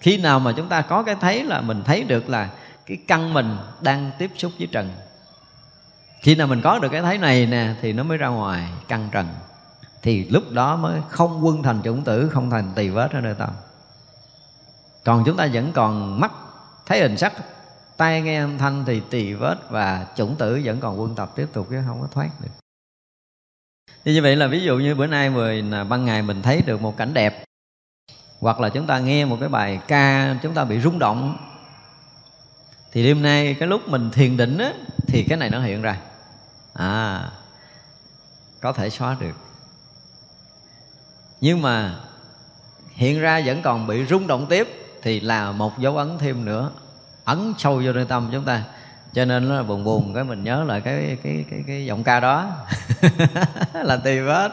[0.00, 2.48] khi nào mà chúng ta có cái thấy là mình thấy được là
[2.86, 4.90] cái căn mình đang tiếp xúc với trần
[6.20, 9.08] khi nào mình có được cái thấy này nè, thì nó mới ra ngoài, căng
[9.12, 9.26] trần.
[10.02, 13.34] Thì lúc đó mới không quân thành chủng tử, không thành tỳ vết ở nơi
[13.38, 13.50] tâm
[15.04, 16.32] còn chúng ta vẫn còn mắt,
[16.86, 17.32] thấy hình sắc,
[17.96, 21.46] tai nghe âm thanh thì tỳ vết và chủng tử vẫn còn quân tập tiếp
[21.52, 22.48] tục chứ không có thoát được.
[24.04, 26.82] Thì như vậy là ví dụ như bữa nay mười ban ngày mình thấy được
[26.82, 27.44] một cảnh đẹp.
[28.40, 31.36] Hoặc là chúng ta nghe một cái bài ca, chúng ta bị rung động
[32.96, 34.72] thì đêm nay cái lúc mình thiền định á,
[35.06, 35.96] thì cái này nó hiện ra.
[36.74, 37.30] À
[38.60, 39.34] có thể xóa được.
[41.40, 41.94] Nhưng mà
[42.94, 44.68] hiện ra vẫn còn bị rung động tiếp,
[45.02, 46.70] thì là một dấu ấn thêm nữa.
[47.24, 48.62] Ấn sâu vô nơi tâm chúng ta.
[49.12, 52.20] Cho nên nó buồn buồn, cái mình nhớ lại cái cái cái cái giọng ca
[52.20, 52.50] đó.
[53.72, 54.52] Là tì vết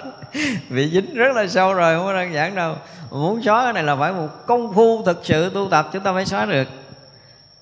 [0.70, 2.76] bị dính rất là sâu rồi, không có đơn giản đâu.
[3.12, 6.12] Muốn xóa cái này là phải một công phu thực sự tu tập, chúng ta
[6.12, 6.68] mới xóa được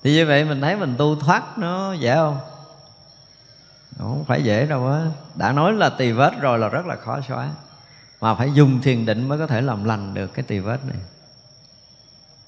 [0.02, 2.38] thì như vậy mình thấy mình tu thoát nó dễ không?
[3.98, 5.06] Không phải dễ đâu á.
[5.34, 7.50] Đã nói là tỳ vết rồi là rất là khó xóa.
[8.20, 10.96] Mà phải dùng thiền định mới có thể làm lành được cái tỳ vết này.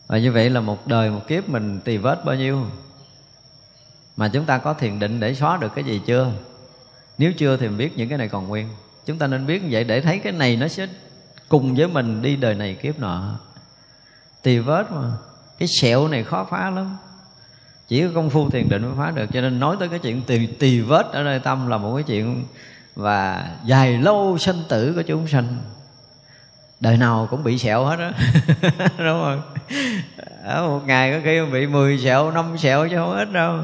[0.07, 2.67] Và như vậy là một đời, một kiếp mình tỳ vết bao nhiêu?
[4.17, 6.33] Mà chúng ta có thiền định để xóa được cái gì chưa?
[7.19, 8.69] Nếu chưa thì mình biết những cái này còn nguyên.
[9.07, 10.87] Chúng ta nên biết như vậy để thấy cái này nó sẽ
[11.49, 13.38] cùng với mình đi đời này kiếp nọ.
[14.43, 15.12] Tì vết mà.
[15.59, 16.97] Cái sẹo này khó phá lắm
[17.88, 20.23] chỉ có công phu thiền định mới phá được cho nên nói tới cái chuyện
[20.23, 22.44] tì, tì vết ở nơi tâm là một cái chuyện
[22.97, 25.59] và dài lâu sinh tử của chúng sanh.
[26.81, 28.12] Đời nào cũng bị sẹo hết á.
[28.99, 29.42] Đúng không?
[30.44, 33.59] Ở một ngày có khi bị 10 sẹo năm sẹo chứ không ít đâu.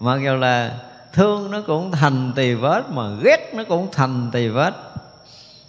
[0.00, 0.78] Mặc dù là
[1.12, 4.74] thương nó cũng thành tỳ vết mà ghét nó cũng thành tỳ vết.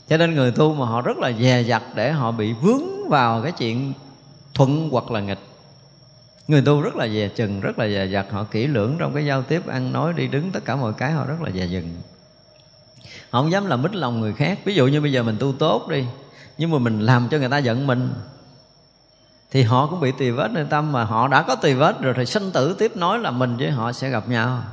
[0.10, 3.42] Cho nên người tu mà họ rất là dè dặt để họ bị vướng vào
[3.42, 3.94] cái chuyện
[4.54, 5.40] thuận hoặc là nghịch
[6.48, 8.26] người tu rất là dè chừng, rất là dè dặt.
[8.32, 11.12] Họ kỹ lưỡng trong cái giao tiếp, ăn nói, đi đứng, tất cả mọi cái
[11.12, 11.96] họ rất là dè dừng.
[13.30, 14.60] Họ không dám làm mít lòng người khác.
[14.66, 16.06] Ví dụ như bây giờ mình tu tốt đi,
[16.58, 18.14] nhưng mà mình làm cho người ta giận mình,
[19.52, 20.92] thì họ cũng bị tỳ vết nơi tâm.
[20.92, 23.72] Mà họ đã có tỳ vết rồi thì sinh tử tiếp nối là mình với
[23.72, 24.64] họ sẽ gặp nhau.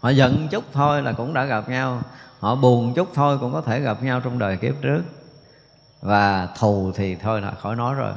[0.00, 2.02] Họ giận chút thôi là cũng đã gặp nhau.
[2.40, 5.02] Họ buồn chút thôi cũng có thể gặp nhau trong đời kiếp trước.
[6.00, 8.12] Và thù thì thôi là khỏi nói rồi.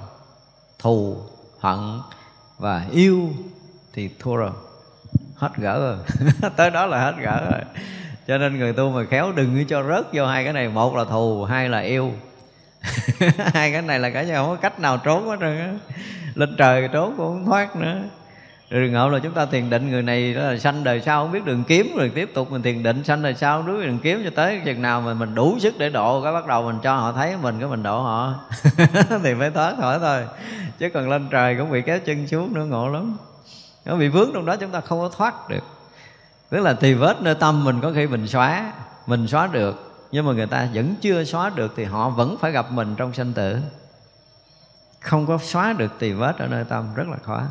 [0.79, 1.17] Thù,
[1.59, 1.99] hận
[2.63, 3.29] và yêu
[3.93, 4.51] thì thua rồi.
[5.35, 5.97] Hết gỡ rồi.
[6.55, 7.61] Tới đó là hết gỡ rồi.
[8.27, 10.69] Cho nên người tu mà khéo đừng cho rớt vô hai cái này.
[10.69, 12.11] Một là thù, hai là yêu.
[13.53, 15.73] Hai cái này là cả nhà không có cách nào trốn hết trơn á.
[16.35, 18.01] Lên trời trốn cũng không thoát nữa
[18.79, 21.31] rồi ngộ là chúng ta thiền định, người này đó là sanh đời sau, không
[21.31, 24.21] biết đường kiếm, rồi tiếp tục mình thiền định, sanh đời sau đối đường kiếm
[24.23, 26.95] cho tới chừng nào mà mình đủ sức để độ, cái bắt đầu mình cho
[26.95, 28.33] họ thấy mình, cái mình độ họ.
[29.23, 30.25] Thì mới thoát khỏi thôi.
[30.79, 33.17] Chứ còn lên trời cũng bị kéo chân xuống nữa, ngộ lắm.
[33.85, 35.63] Nó bị vướng trong đó, chúng ta không có thoát được.
[36.49, 38.73] Tức là tì vết nơi tâm mình có khi mình xóa
[39.07, 42.51] mình xóa được, nhưng mà người ta vẫn chưa xóa được thì họ vẫn phải
[42.51, 43.57] gặp mình trong sanh tử.
[44.99, 47.41] Không có xóa được tỳ vết ở nơi tâm, rất là khó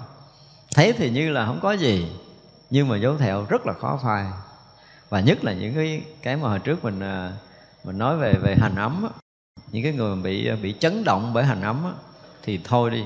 [0.75, 2.07] thấy thì như là không có gì
[2.71, 4.27] nhưng mà dấu thẹo rất là khó phai.
[5.09, 7.33] Và nhất là những cái cái mà hồi trước mình à,
[7.85, 9.11] mình nói về về hành ấm á,
[9.73, 11.93] những cái người bị bị chấn động bởi hành ấm á,
[12.43, 13.05] thì thôi đi.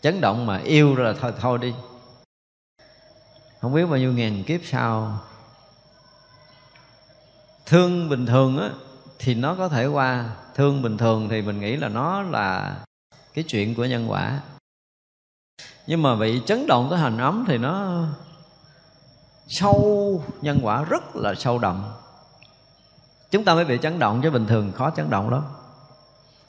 [0.00, 1.74] Chấn động mà yêu là thôi thôi đi.
[3.60, 5.20] Không biết bao nhiêu ngàn kiếp sau
[7.66, 8.70] thương bình thường á
[9.18, 12.76] thì nó có thể qua thương bình thường thì mình nghĩ là nó là
[13.34, 14.40] cái chuyện của nhân quả
[15.86, 18.04] nhưng mà bị chấn động tới hành ấm thì nó
[19.48, 21.84] sâu, nhân quả rất là sâu đậm.
[23.30, 25.42] Chúng ta mới bị chấn động chứ bình thường khó chấn động lắm.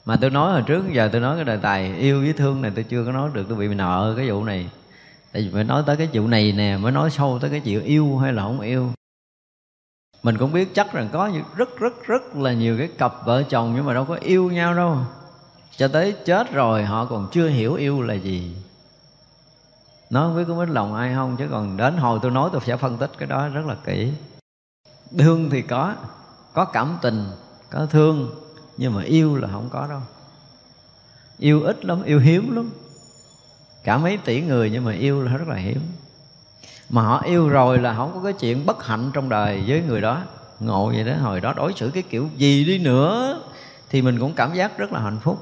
[0.04, 2.72] Mà tôi nói hồi trước, giờ tôi nói cái đề tài yêu với thương này
[2.74, 4.68] tôi chưa có nói được, tôi bị nợ cái vụ này.
[5.32, 7.84] Tại vì phải nói tới cái vụ này nè, mới nói sâu tới cái chuyện
[7.84, 8.92] yêu hay là không yêu.
[10.22, 13.72] Mình cũng biết chắc rằng có rất rất rất là nhiều cái cặp vợ chồng
[13.76, 14.98] nhưng mà đâu có yêu nhau đâu.
[15.76, 18.56] Cho tới chết rồi, họ còn chưa hiểu yêu là gì
[20.10, 22.60] nó không biết có mến lòng ai không, chứ còn đến hồi tôi nói tôi
[22.66, 24.12] sẽ phân tích cái đó rất là kỹ.
[25.18, 25.94] Thương thì có
[26.52, 27.26] có cảm tình,
[27.70, 28.30] có thương,
[28.76, 30.00] nhưng mà yêu là không có đâu.
[31.38, 32.70] Yêu ít lắm, yêu hiếm lắm.
[33.84, 35.80] Cả mấy tỷ người nhưng mà yêu là rất là hiếm.
[36.90, 40.00] Mà họ yêu rồi là không có cái chuyện bất hạnh trong đời với người
[40.00, 40.22] đó.
[40.60, 43.40] Ngộ vậy đó, hồi đó đối xử cái kiểu gì đi nữa
[43.90, 45.38] thì mình cũng cảm giác rất là hạnh phúc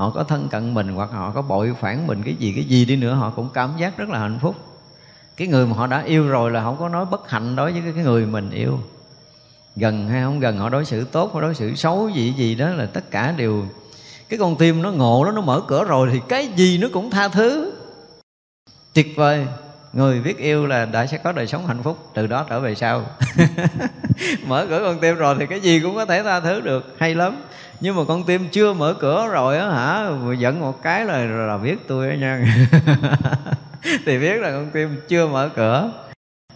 [0.00, 2.84] họ có thân cận mình hoặc họ có bội phản mình, cái gì cái gì
[2.84, 4.54] đi nữa, họ cũng cảm giác rất là hạnh phúc.
[5.36, 7.82] Cái người mà họ đã yêu rồi là không có nói bất hạnh đối với
[7.94, 8.78] cái người mình yêu.
[9.76, 12.68] Gần hay không gần, họ đối xử tốt, họ đối xử xấu, gì gì đó
[12.68, 13.64] là tất cả đều,
[14.28, 17.10] cái con tim nó ngộ đó nó mở cửa rồi thì cái gì nó cũng
[17.10, 17.72] tha thứ.
[18.94, 19.46] Tuyệt vời
[19.92, 22.74] người biết yêu là đã sẽ có đời sống hạnh phúc, từ đó trở về
[22.74, 23.06] sau.
[24.46, 26.94] Mở cửa con tim rồi thì cái gì cũng có thể tha thứ được.
[26.98, 27.42] Hay lắm.
[27.80, 30.08] Nhưng mà con tim chưa mở cửa rồi á hả?
[30.38, 32.44] Giận một cái là là biết tôi á nha.
[34.06, 35.92] Thì biết là con tim chưa mở cửa.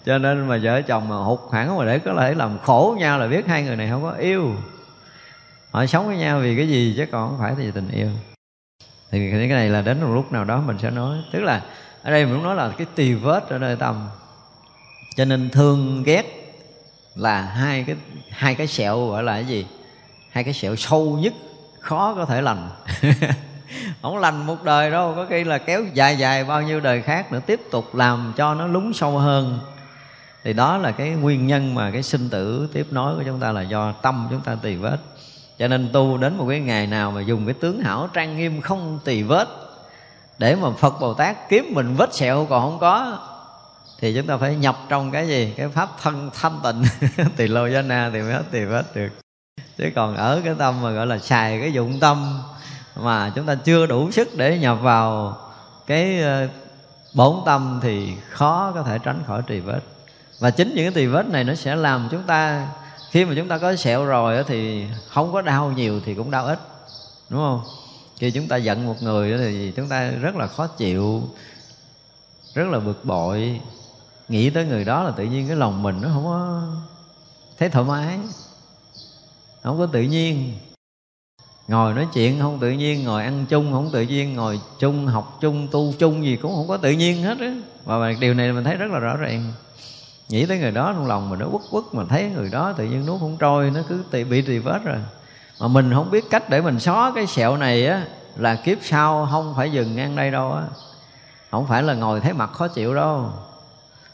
[0.06, 3.18] Cho nên mà vợ chồng mà hụt hẳn mà để có thể làm khổ nhau
[3.18, 4.54] là biết hai người này không có yêu.
[5.70, 8.08] Họ sống với nhau vì cái gì chứ còn không phải vì tình yêu.
[9.10, 11.18] Thì cái này là đến một lúc nào đó mình sẽ nói.
[11.32, 11.62] Tức là
[12.04, 14.08] ở đây mình muốn nói là cái tì vết ở nơi tâm
[15.16, 16.52] cho nên thương ghét
[17.14, 17.96] là hai cái
[18.30, 19.66] hai cái sẹo gọi là cái gì?
[20.30, 21.32] Hai cái sẹo sâu nhất,
[21.80, 22.68] khó có thể lành.
[24.02, 27.32] Không lành một đời đâu, có khi là kéo dài dài bao nhiêu đời khác
[27.32, 29.58] nữa, tiếp tục làm cho nó lún sâu hơn.
[30.44, 33.52] Thì đó là cái nguyên nhân mà cái sinh tử tiếp nối của chúng ta
[33.52, 34.96] là do tâm chúng ta tỳ vết.
[35.58, 38.60] Cho nên tu đến một cái ngày nào mà dùng cái tướng hảo trang nghiêm
[38.60, 39.63] không tỳ vết
[40.38, 43.18] để mà phật bồ tát kiếm mình vết sẹo còn không có,
[43.98, 45.54] thì chúng ta phải nhập trong cái gì?
[45.56, 47.08] Cái pháp thân thanh tịnh.
[47.36, 49.08] Thì lô gia na thì mới hết, thì hết được.
[49.78, 52.42] Chứ còn ở cái tâm mà gọi là xài cái dụng tâm
[52.96, 55.36] mà chúng ta chưa đủ sức để nhập vào
[55.86, 56.48] cái ờ,
[57.14, 59.80] bổn tâm thì khó có thể tránh khỏi trì vết.
[60.38, 62.68] Và chính những cái tỳ vết này nó sẽ làm chúng ta,
[63.10, 66.46] khi mà chúng ta có sẹo rồi thì không có đau nhiều thì cũng đau
[66.46, 66.58] ít.
[67.28, 67.60] Đúng không?
[68.18, 71.22] Khi chúng ta giận một người thì chúng ta rất là khó chịu,
[72.54, 73.60] rất là bực bội.
[74.28, 76.62] Nghĩ tới người đó là tự nhiên cái lòng mình nó không có
[77.58, 78.18] thấy thoải mái,
[79.62, 80.52] không có tự nhiên.
[81.68, 85.38] Ngồi nói chuyện không tự nhiên, ngồi ăn chung không tự nhiên, ngồi chung, học
[85.40, 87.54] chung, tu chung gì cũng không có tự nhiên hết á.
[87.84, 89.52] Và điều này mình thấy rất là rõ ràng.
[90.28, 92.84] Nghĩ tới người đó trong lòng mình nó quất quất, mà thấy người đó tự
[92.84, 94.98] nhiên nuốt không trôi, nó cứ bị trì vết rồi
[95.60, 98.02] mà mình không biết cách để mình xóa cái sẹo này á,
[98.36, 100.62] là kiếp sau không phải dừng ngang đây đâu á.
[101.50, 103.30] Không phải là ngồi thấy mặt khó chịu đâu.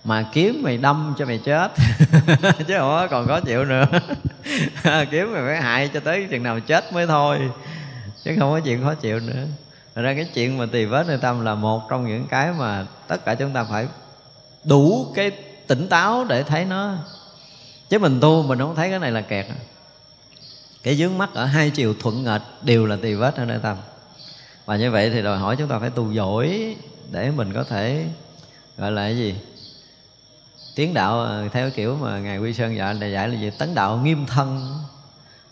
[0.04, 1.72] Mà kiếm mày đâm cho mày chết.
[2.66, 3.84] Chứ không còn khó chịu nữa.
[5.10, 7.38] Kiếm mày phải hại cho tới chừng nào chết mới thôi.
[8.24, 9.44] Chứ không có chuyện khó chịu nữa.
[9.94, 12.86] Thật ra cái chuyện mà tỳ vết nơi tâm là một trong những cái mà
[13.08, 13.86] tất cả chúng ta phải
[14.64, 15.30] đủ cái
[15.66, 16.94] tỉnh táo để thấy nó.
[17.88, 19.46] Chứ mình tu mình không thấy cái này là kẹt
[20.82, 23.76] cái dướng mắt ở hai chiều thuận nghịch đều là tỳ vết ở nơi tâm.
[24.66, 26.76] Và như vậy thì đòi hỏi chúng ta phải tu giỏi
[27.10, 28.06] để mình có thể
[28.76, 29.34] gọi là cái gì?
[30.74, 33.50] Tiến đạo ờ, theo kiểu mà ngài quy sơn dạy là dạy là gì?
[33.58, 34.78] Tấn đạo nghiêm thân.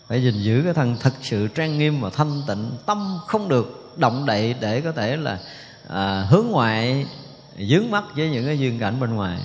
[0.07, 3.93] Phải gìn giữ cái thân thật sự trang nghiêm và thanh tịnh tâm không được
[3.97, 5.39] động đậy để có thể là
[5.87, 7.05] à, hướng ngoại
[7.59, 9.39] dướng mắt với những cái duyên cảnh bên ngoài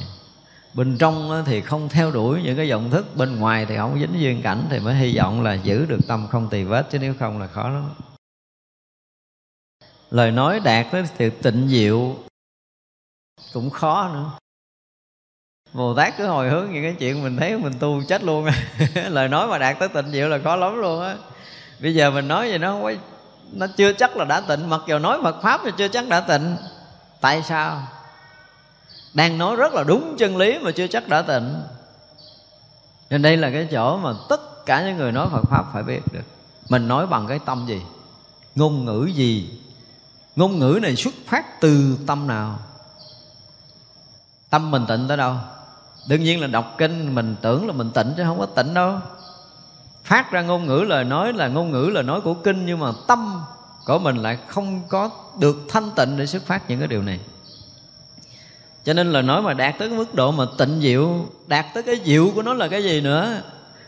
[0.75, 4.21] bên trong thì không theo đuổi những cái vọng thức, bên ngoài thì không dính
[4.21, 7.15] duyên cảnh, thì mới hy vọng là giữ được tâm không tì vết, chứ nếu
[7.19, 7.91] không là khó lắm.
[10.11, 12.17] Lời nói đạt tới sự tịnh diệu
[13.53, 14.31] cũng khó nữa.
[15.73, 18.47] Bồ Tát cứ hồi hướng những cái chuyện mình thấy mình tu chết luôn
[19.09, 21.17] Lời nói mà đạt tới tịnh diệu là khó lắm luôn á.
[21.81, 22.97] Bây giờ mình nói gì nó không
[23.53, 26.21] Nó chưa chắc là đã tịnh, Mặc dù nói Phật Pháp thì chưa chắc đã
[26.21, 26.57] tịnh.
[27.21, 27.83] Tại sao?
[29.15, 31.63] Đang nói rất là đúng chân lý mà chưa chắc đã tịnh.
[33.11, 36.01] Nên đây là cái chỗ mà tất cả những người nói Phật Pháp phải biết
[36.13, 36.25] được.
[36.69, 37.83] Mình nói bằng cái tâm gì?
[38.55, 39.61] Ngôn ngữ gì?
[40.37, 42.59] Ngôn ngữ này xuất phát từ tâm nào?
[44.51, 45.35] Tâm mình tịnh tới đâu?
[46.09, 48.99] Đương nhiên là đọc kinh, mình tưởng là mình tịnh chứ không có tịnh đâu.
[50.05, 52.93] Phát ra ngôn ngữ lời nói là ngôn ngữ lời nói của kinh, nhưng mà
[53.07, 53.43] tâm
[53.87, 57.21] của mình lại không có được thanh tịnh để xuất phát những cái điều này
[58.85, 61.83] cho nên là nói mà đạt tới cái mức độ mà tịnh diệu, đạt tới
[61.83, 63.43] cái diệu của nó là cái gì nữa?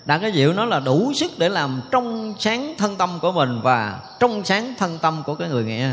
[0.04, 3.60] Đạt cái diệu nó là đủ sức để làm trong sáng thân tâm của mình
[3.62, 5.92] và trong sáng thân tâm của cái người nghe.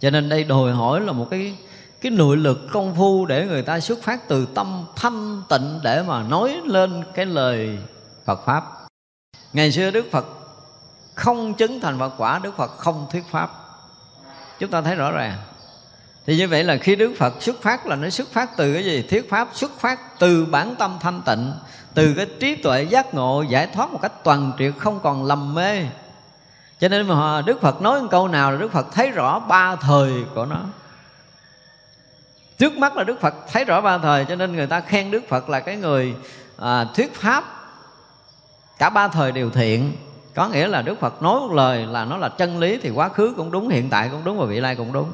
[0.00, 1.56] Cho nên đây đòi hỏi là một cái
[2.00, 6.02] cái nội lực công phu để người ta xuất phát từ tâm thanh tịnh để
[6.02, 7.78] mà nói lên cái lời
[8.24, 8.64] Phật pháp.
[9.52, 10.26] Ngày xưa Đức Phật
[11.14, 13.50] không chứng thành Phật quả, Đức Phật không thuyết pháp.
[14.58, 15.38] Chúng ta thấy rõ ràng
[16.26, 18.84] thì như vậy là khi Đức Phật xuất phát là nó xuất phát từ cái
[18.84, 19.02] gì?
[19.02, 21.52] Thuyết pháp xuất phát từ bản tâm thanh tịnh
[21.94, 25.54] Từ cái trí tuệ giác ngộ giải thoát một cách toàn triệt không còn lầm
[25.54, 25.84] mê.
[26.80, 29.76] Cho nên mà Đức Phật nói một câu nào là Đức Phật thấy rõ ba
[29.76, 30.60] thời của nó.
[32.60, 35.28] Trước mắt là đức phật thấy rõ ba thời cho nên người ta khen đức
[35.28, 36.14] phật là cái người
[36.56, 37.44] à, thuyết pháp
[38.78, 39.92] cả ba thời đều thiện.
[40.34, 43.08] Có nghĩa là đức phật nói một lời là nó là chân lý thì quá
[43.08, 45.12] khứ cũng đúng hiện tại cũng đúng và vị lai cũng đúng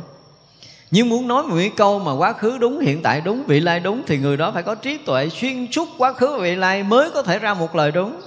[0.90, 3.80] nhưng muốn nói một cái câu mà quá khứ đúng, hiện tại đúng, vị lai
[3.80, 6.82] đúng, thì người đó phải có trí tuệ xuyên suốt quá khứ và vị lai
[6.82, 8.20] mới có thể ra một lời đúng.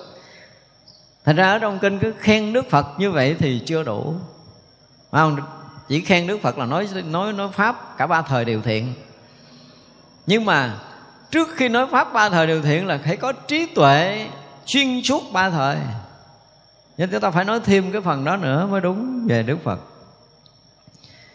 [1.26, 4.14] Thành ra ở trong kinh cứ khen đức phật như vậy thì chưa đủ.
[5.12, 5.38] Phải không?
[5.88, 8.94] Chỉ khen đức phật là nói nói nói pháp cả ba thời đều thiện.
[10.28, 10.74] Nhưng mà
[11.32, 14.28] trước khi nói pháp ba thời điều thiện là phải có trí tuệ
[14.66, 15.78] xuyên suốt ba thời.
[16.98, 19.80] Nên chúng ta phải nói thêm cái phần đó nữa mới đúng về đức phật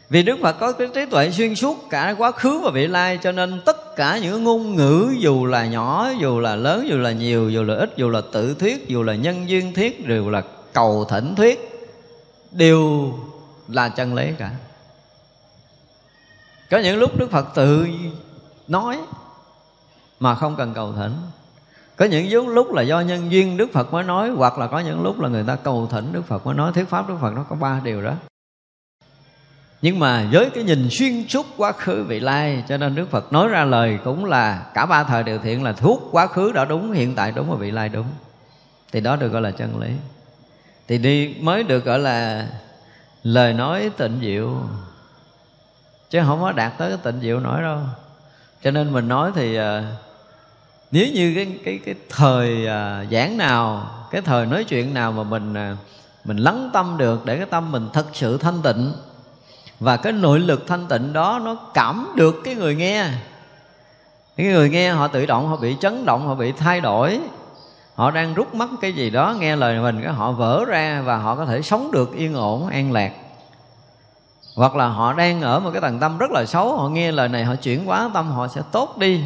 [0.09, 3.19] vì Đức Phật có cái trí tuệ xuyên suốt cả quá khứ và vị lai
[3.23, 7.13] Cho nên tất cả những ngôn ngữ dù là nhỏ, dù là lớn, dù là
[7.13, 10.43] nhiều, dù là ít Dù là tự thuyết, dù là nhân duyên thuyết, đều là
[10.73, 11.89] cầu thỉnh thuyết
[12.53, 13.13] Đều
[13.69, 14.51] là chân lý cả.
[16.71, 17.87] Có những lúc Đức Phật tự
[18.69, 18.99] nói
[20.21, 21.13] mà không cần cầu thỉnh.
[21.97, 25.03] Có những lúc là do nhân duyên Đức Phật mới nói Hoặc là có những
[25.03, 27.45] lúc là người ta cầu thỉnh Đức Phật mới nói Thuyết Pháp Đức Phật nó
[27.51, 28.15] có ba điều đó.
[29.85, 33.33] Nhưng mà với cái nhìn xuyên suốt quá khứ vị lai Cho nên Đức Phật
[33.33, 36.65] nói ra lời cũng là Cả ba thời đều thiện là thuốc quá khứ đã
[36.65, 38.07] đúng Hiện tại đúng và vị lai đúng.
[38.93, 39.89] Thì đó được gọi là chân lý.
[40.89, 42.47] Thì đi mới được gọi là
[43.23, 44.63] Lời nói tịnh diệu.
[46.11, 47.79] Chứ không có đạt tới cái tịnh diệu nổi đâu.
[48.63, 49.83] Cho nên mình nói thì à,
[50.91, 55.23] nếu như cái cái cái thời à, giảng nào cái thời nói chuyện nào mà
[55.23, 55.77] mình à,
[56.25, 58.93] mình lắng tâm được để cái tâm mình thật sự thanh tịnh
[59.81, 63.09] và cái nội lực thanh tịnh đó nó cảm được cái người nghe.
[64.37, 67.21] Cái người nghe họ tự động, họ bị chấn động, họ bị thay đổi.
[67.95, 71.17] Họ đang rút mất cái gì đó, nghe lời mình, cái họ vỡ ra và
[71.17, 73.13] họ có thể sống được yên ổn, an lạc.
[74.57, 77.29] Hoặc là họ đang ở một cái tầng tâm rất là xấu, họ nghe lời
[77.29, 79.25] này, họ chuyển hóa tâm, họ sẽ tốt đi.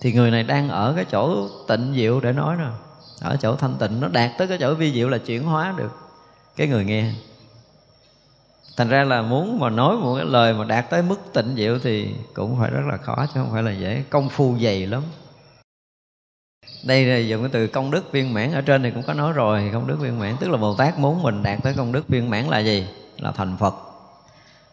[0.00, 2.70] Thì người này đang ở cái chỗ tịnh diệu để nói rồi.
[3.20, 5.98] Ở chỗ thanh tịnh, nó đạt tới cái chỗ vi diệu là chuyển hóa được
[6.56, 7.12] cái người nghe
[8.76, 11.78] thành ra là muốn mà nói một cái lời mà đạt tới mức tịnh diệu
[11.78, 14.04] thì cũng phải rất là khó, chứ không phải là dễ.
[14.10, 15.02] Công phu dày lắm.
[16.84, 19.32] Đây là dùng cái từ công đức viên mãn, ở trên này cũng có nói
[19.32, 20.36] rồi, công đức viên mãn.
[20.40, 22.86] Tức là bồ tát muốn mình đạt tới công đức viên mãn là gì?
[23.18, 23.74] Là thành phật.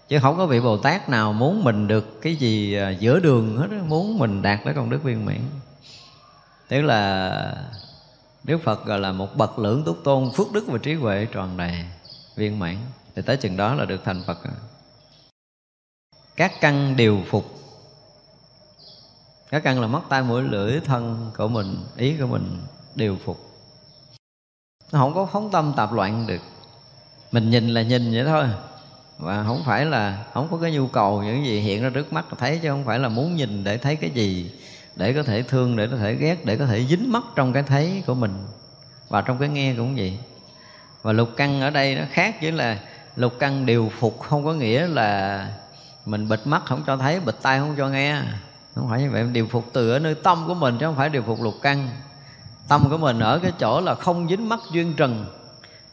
[0.08, 3.58] Chứ không có vị bồ tát nào muốn mình được cái gì à, giữa đường
[3.58, 5.40] hết muốn mình đạt tới công đức viên mãn.
[6.68, 7.54] Tức là
[8.44, 11.58] đức phật gọi là một bậc lưỡng túc tôn phước đức và trí huệ tròn
[11.58, 11.86] đầy
[12.36, 12.76] viên mãn
[13.18, 14.38] thì tới chừng đó là được thành phật
[16.36, 17.46] các căn đều phục.
[19.50, 22.58] Các căn là mắt tay mũi, lưỡi, thân của mình, ý của mình
[22.96, 23.38] đều phục.
[24.92, 26.42] Nó không có phóng tâm tạp loạn được.
[27.32, 28.46] Mình nhìn là nhìn vậy thôi.
[29.18, 32.26] Và không phải là, không có cái nhu cầu, những gì hiện ra trước mắt
[32.38, 34.52] thấy, chứ không phải là muốn nhìn để thấy cái gì,
[34.96, 37.64] để có thể thương, để có thể ghét, để có thể dính mắt trong cái
[37.64, 38.46] thấy của mình
[39.10, 40.20] và trong cái nghe cũng vậy.
[41.02, 42.80] Và lục căn ở đây nó khác với là
[43.18, 45.48] lục căn điều phục không có nghĩa là
[46.06, 48.22] mình bịt mắt không cho thấy, bịt tai không cho nghe.
[48.76, 51.10] Không phải như vậy, điều phục từ ở nơi tâm của mình chứ không phải
[51.10, 51.90] điều phục lục căn.
[52.68, 55.26] Tâm của mình ở cái chỗ là không dính mắt duyên trần.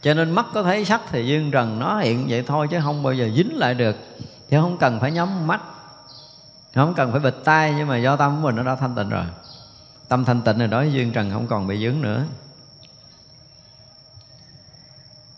[0.01, 3.03] Cho nên mắt có thấy sắc thì duyên trần nó hiện vậy thôi chứ không
[3.03, 3.95] bao giờ dính lại được.
[4.49, 5.61] Chứ không cần phải nhắm mắt.
[6.75, 9.09] Không cần phải bịt tai nhưng mà do tâm của mình nó đã thanh tịnh
[9.09, 9.25] rồi.
[10.07, 12.23] Tâm thanh tịnh rồi đó duyên trần không còn bị dướng nữa.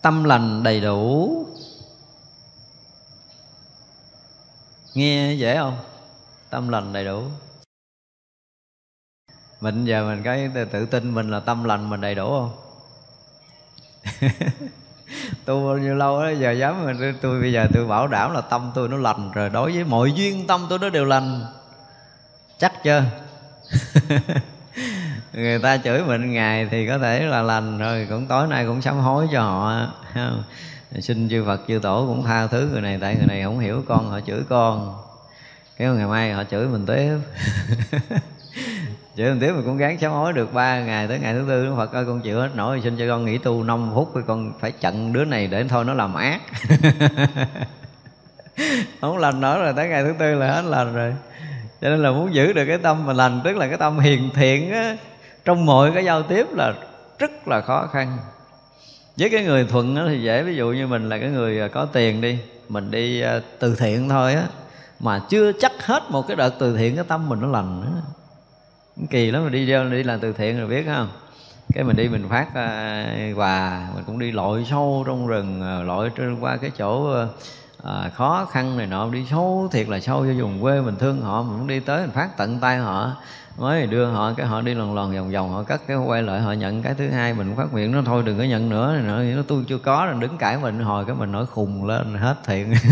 [0.02, 1.46] Tâm lành đầy đủ.
[4.98, 5.76] Nghe dễ không?
[6.50, 7.22] Tâm lành đầy đủ.
[9.60, 12.56] Mình giờ mình cái tự tin mình là tâm lành mình đầy đủ không?
[15.44, 18.32] Tu bao nhiêu lâu đó giờ dám mình tôi, tôi bây giờ tôi bảo đảm
[18.32, 19.50] là tâm tôi nó lành rồi.
[19.50, 21.46] Đối với mọi duyên tâm tôi nó đều lành.
[22.58, 23.02] Chắc chưa?
[25.32, 28.82] Người ta chửi mình ngày thì có thể là lành rồi cũng tối nay cũng
[28.82, 29.86] sám hối cho họ
[31.00, 33.82] xin chư Phật, chư tổ cũng tha thứ người này, tại người này không hiểu
[33.88, 34.96] con, họ chửi con.
[35.76, 37.18] Cái ngày mai họ chửi mình tiếp.
[39.16, 41.74] Chửi mình tiếp mình cũng gắng sám hối được ba ngày tới ngày thứ tư
[41.76, 42.80] Phật ơi, con chịu hết nổi.
[42.84, 45.84] Xin cho con nghỉ tu 5 phút thì con phải chặn đứa này để thôi
[45.84, 46.40] nó làm ác.
[49.00, 51.14] Không lành nữa rồi, tới ngày thứ tư là hết lành rồi.
[51.80, 54.30] Cho nên là muốn giữ được cái tâm mà lành, tức là cái tâm hiền
[54.34, 54.96] thiện á,
[55.44, 56.72] trong mọi cái giao tiếp là
[57.18, 58.18] rất là khó khăn
[59.18, 61.68] với cái người thuận đó thì dễ, ví dụ như mình là cái người à,
[61.68, 64.46] có tiền đi, mình đi à, từ thiện thôi á,
[65.00, 68.02] mà chưa chắc hết một cái đợt từ thiện, cái tâm mình nó lành nữa.
[69.10, 71.08] Kỳ lắm, mình đi vô đi làm từ thiện rồi biết không?
[71.74, 76.10] Cái mình đi mình phát à, quà, mình cũng đi lội sâu trong rừng lội
[76.16, 77.24] trên qua cái chỗ
[77.82, 81.20] à, khó khăn này nọ đi sâu thiệt là sâu vô vùng quê mình thương
[81.20, 83.12] họ mình cũng đi tới mình phát tận tay họ
[83.58, 86.40] mới đưa họ cái họ đi lần lần vòng vòng họ cắt cái quay lại
[86.40, 89.02] họ nhận cái thứ hai mình phát nguyện nó thôi đừng có nhận nữa này
[89.02, 92.14] nữa nó tôi chưa có rồi đứng cãi mình hồi cái mình nổi khùng lên
[92.14, 92.74] hết thiện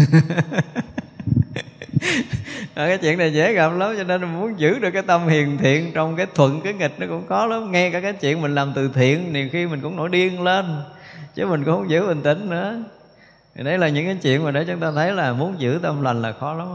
[2.75, 5.29] ờ, cái chuyện này dễ gặp lắm cho nên mình muốn giữ được cái tâm
[5.29, 7.73] hiền thiện trong cái thuận cái nghịch nó cũng có lắm.
[7.73, 10.83] Nghe cả cái chuyện mình làm từ thiện nhiều khi mình cũng nổi điên lên
[11.35, 12.77] chứ mình cũng không giữ bình tĩnh nữa
[13.57, 16.03] thì đấy là những cái chuyện mà để chúng ta thấy là muốn giữ tâm
[16.03, 16.69] lành là khó lắm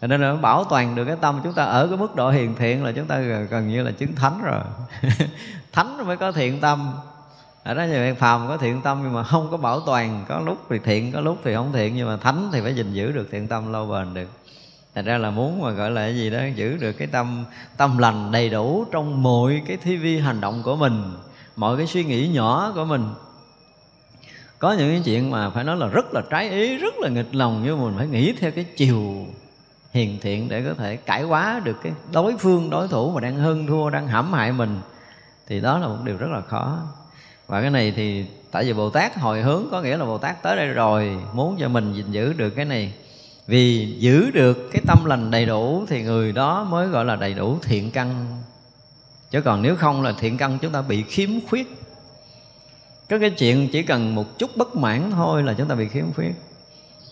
[0.00, 2.54] cho nên là bảo toàn được cái tâm chúng ta ở cái mức độ hiền
[2.54, 4.60] thiện là chúng ta gần như là chứng thánh rồi.
[5.72, 6.92] Thánh mới có thiện tâm.
[7.62, 10.24] Ở đó như phàm có thiện tâm nhưng mà không có bảo toàn.
[10.28, 12.92] Có lúc thì thiện, có lúc thì không thiện, nhưng mà thánh thì phải gìn
[12.92, 14.28] giữ được thiện tâm lâu bền được.
[14.94, 17.44] Thành ra là muốn mà gọi là cái gì đó, giữ được cái tâm
[17.76, 21.14] tâm lành đầy đủ trong mọi cái thi vi hành động của mình,
[21.56, 23.08] mọi cái suy nghĩ nhỏ của mình
[24.58, 27.34] có những cái chuyện mà phải nói là rất là trái ý, rất là nghịch
[27.34, 29.26] lòng nhưng mình phải nghĩ theo cái chiều
[29.92, 33.36] hiền thiện để có thể cải hóa được cái đối phương, đối thủ mà đang
[33.36, 34.80] hơn thua, đang hãm hại mình.
[35.46, 36.78] Thì đó là một điều rất là khó.
[37.46, 40.42] Và cái này thì, tại vì bồ tát hồi hướng có nghĩa là bồ tát
[40.42, 42.92] tới đây rồi, muốn cho mình gìn giữ được cái này.
[43.46, 47.34] Vì giữ được cái tâm lành đầy đủ thì người đó mới gọi là đầy
[47.34, 48.26] đủ thiện căn.
[49.30, 51.83] Chứ còn nếu không là thiện căn chúng ta bị khiếm khuyết
[53.10, 56.12] có cái chuyện chỉ cần một chút bất mãn thôi là chúng ta bị khiếm
[56.12, 56.32] khuyết.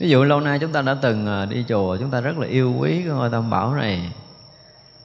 [0.01, 2.47] Ví dụ lâu nay chúng ta đã từng à, đi chùa, chúng ta rất là
[2.47, 4.13] yêu quý cái ngôi tam bảo này.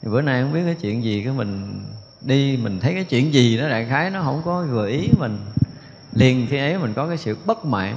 [0.02, 1.82] Thì bữa nay không biết cái chuyện gì, cái mình
[2.21, 5.38] đi, mình thấy cái chuyện gì nó đại khái nó không có gợi ý mình.
[6.13, 7.95] Liền khi ấy mình có cái sự bất mãn.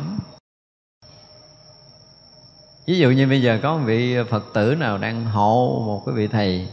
[2.86, 6.14] Ví dụ như bây giờ có một vị phật tử nào đang hộ một cái
[6.14, 6.68] vị thầy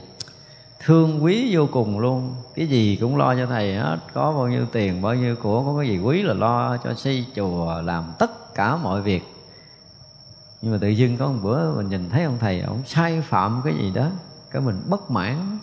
[0.80, 2.36] thương quý vô cùng luôn.
[2.56, 3.98] Cái gì cũng lo cho thầy hết.
[4.14, 7.26] Có bao nhiêu tiền, bao nhiêu của, có cái gì quý là lo cho xây
[7.36, 9.24] chùa, làm tất cả mọi việc.
[10.62, 13.62] Nhưng mà tự dưng có một bữa mình nhìn thấy ông thầy, ông sai phạm
[13.64, 14.08] cái gì đó,
[14.52, 15.58] cái mình bất mãn.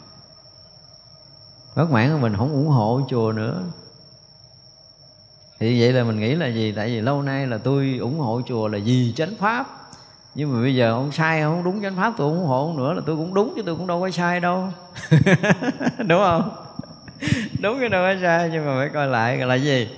[1.77, 3.63] Bất mãn mình không ủng hộ chùa nữa.
[5.59, 6.73] Thì vậy là mình nghĩ là gì?
[6.73, 9.84] Tại vì lâu nay là tôi ủng hộ chùa là vì chánh pháp
[10.35, 13.01] nhưng mà bây giờ ông sai không đúng chánh pháp tôi ủng hộ nữa là
[13.07, 14.69] tôi cũng đúng chứ tôi cũng đâu có sai đâu.
[15.99, 16.51] Đúng không?
[17.61, 19.89] Đúng cái đâu có sai nhưng mà phải coi lại là gì?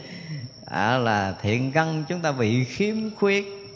[0.66, 3.72] À, là thiện căn chúng ta bị khiếm khuyết.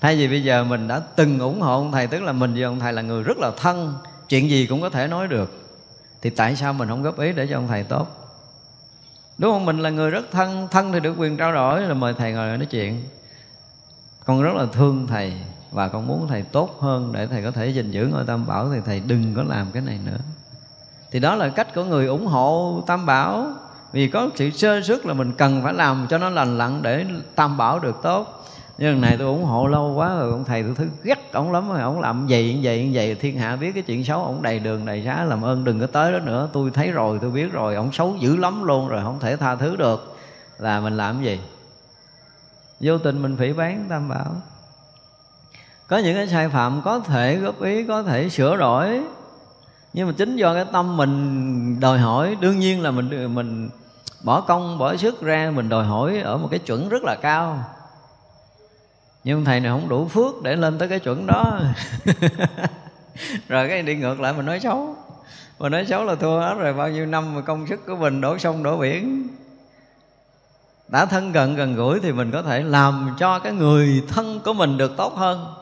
[0.00, 2.62] Thay vì bây giờ mình đã từng ủng hộ ông thầy tức là mình với
[2.62, 3.94] ông thầy là người rất là thân
[4.28, 5.68] chuyện gì cũng có thể nói được.
[6.22, 8.08] Thì tại sao mình không góp ý để cho ông thầy tốt?
[9.38, 9.66] Đúng không?
[9.66, 12.58] Mình là người rất thân thân thì được quyền trao đổi là mời thầy ngồi
[12.58, 13.02] nói chuyện.
[14.24, 15.32] Con rất là thương thầy
[15.70, 18.70] và con muốn thầy tốt hơn để thầy có thể gìn giữ ngôi tam bảo,
[18.72, 20.18] thì thầy đừng có làm cái này nữa.
[21.10, 23.46] Thì đó là cách của người ủng hộ tam bảo.
[23.92, 27.06] Vì có sự sơ suất là mình cần phải làm cho nó lành lặn để
[27.34, 28.44] tam bảo được tốt.
[28.78, 31.68] Nhưng này tôi ủng hộ lâu quá rồi, ông thầy tôi thấy ghét ông lắm
[31.68, 31.80] rồi.
[31.80, 34.58] Ông làm vậy như vậy như vậy, thiên hạ biết cái chuyện xấu, ông đầy
[34.58, 36.48] đường, đầy xá, làm ơn đừng có tới đó nữa.
[36.52, 39.56] Tôi thấy rồi, tôi biết rồi, ông xấu dữ lắm luôn rồi, không thể tha
[39.56, 40.16] thứ được.
[40.58, 41.40] Là mình làm gì?
[42.80, 44.26] Vô tình mình phỉ bán tam bảo
[45.88, 49.00] có những cái sai phạm có thể góp ý, có thể sửa đổi.
[49.92, 53.68] Nhưng mà chính do cái tâm mình đòi hỏi, đương nhiên là mình mình
[54.24, 57.64] bỏ công, bỏ sức ra, mình đòi hỏi ở một cái chuẩn rất là cao.
[59.24, 61.60] Nhưng thầy này không đủ phước để lên tới cái chuẩn đó.
[63.48, 64.96] Rồi cái đi ngược lại, mình nói xấu.
[65.58, 68.20] Mà nói xấu là thua hết rồi, bao nhiêu năm mà công sức của mình
[68.20, 69.28] đổ sông, đổ biển.
[70.88, 74.52] Đã thân gần gần gũi thì mình có thể làm cho cái người thân của
[74.52, 75.57] mình được tốt hơn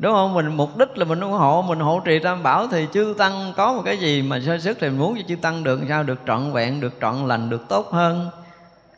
[0.00, 0.34] đúng không?
[0.34, 3.52] Mình, mục đích là mình ủng hộ, mình hộ trì tam bảo thì chư tăng
[3.56, 6.02] có một cái gì mà sơ sức thì mình muốn cho chư tăng được sao?
[6.02, 8.30] Được trọn vẹn, được trọn lành, được tốt hơn.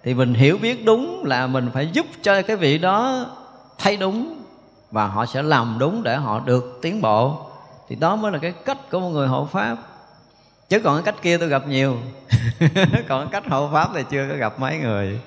[0.05, 3.27] Thì mình hiểu biết đúng là mình phải giúp cho cái vị đó
[3.79, 4.43] thấy đúng
[4.91, 7.47] và họ sẽ làm đúng để họ được tiến bộ.
[7.89, 9.77] Thì đó mới là cái cách của một người hộ pháp.
[10.69, 11.97] Chứ còn cái cách kia tôi gặp nhiều.
[13.09, 15.21] Còn cái cách hộ pháp thì chưa có gặp mấy người.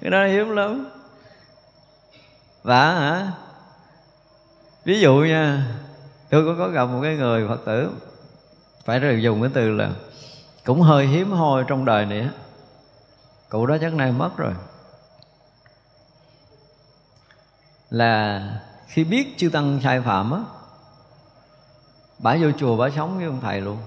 [0.00, 0.86] Cái đó hiếm lắm.
[2.62, 3.26] Và hả?
[4.84, 5.66] Ví dụ nha
[6.30, 7.90] tôi có, có gặp một cái người phật tử
[8.84, 9.90] phải rồi dùng cái từ là
[10.64, 12.28] cũng hơi hiếm hoi trong đời này
[13.48, 14.52] cụ đó chắc nay mất rồi.
[17.90, 18.42] Là
[18.86, 20.40] khi biết chư tăng sai phạm á
[22.18, 23.78] bả vô chùa bả sống với ông thầy luôn.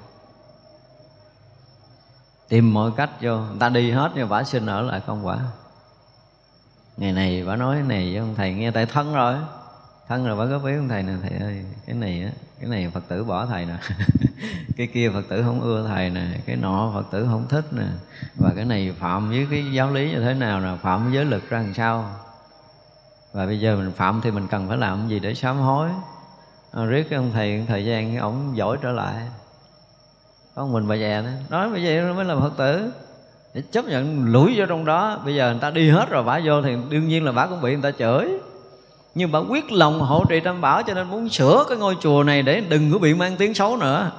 [2.48, 5.40] Tìm mọi cách vô người ta đi hết nhưng bả xin ở lại không quả.
[6.98, 9.36] Ngày này bả nói này với ông thầy nghe tại thân rồi
[10.12, 11.66] thân rồi bả góp ý ông thầy nè thầy ơi.
[11.88, 13.74] Cái này á cái này phật tử bỏ thầy nè.
[14.78, 17.84] Cái kia phật tử không ưa thầy nè cái nọ phật tử không thích nè.
[18.36, 21.26] Và cái này phạm với cái giáo lý như thế nào nè phạm với giới
[21.26, 22.10] lực ra làm sao?
[23.34, 25.90] Và bây giờ mình phạm thì mình cần phải làm gì để sám hối?
[26.72, 29.16] À, riết cái ông thầy thời gian ổng giỏi trở lại.
[30.56, 32.92] Có mình bà già nữa nói bây giờ mới là phật tử.
[33.54, 35.22] Để chấp nhận lủi vô trong đó.
[35.26, 37.62] Bây giờ người ta đi hết rồi bả vô thì đương nhiên là bả cũng
[37.62, 38.40] bị người ta chửi
[39.16, 42.24] nhưng bà quyết lòng hộ trì tam bảo cho nên muốn sửa cái ngôi chùa
[42.24, 44.12] này để đừng có bị mang tiếng xấu nữa.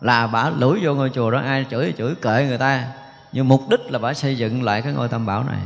[0.00, 2.92] Là bà lủi vô ngôi chùa đó, ai chửi chửi kệ người ta.
[3.32, 5.60] Nhưng mục đích là bà xây dựng lại cái ngôi tam bảo này.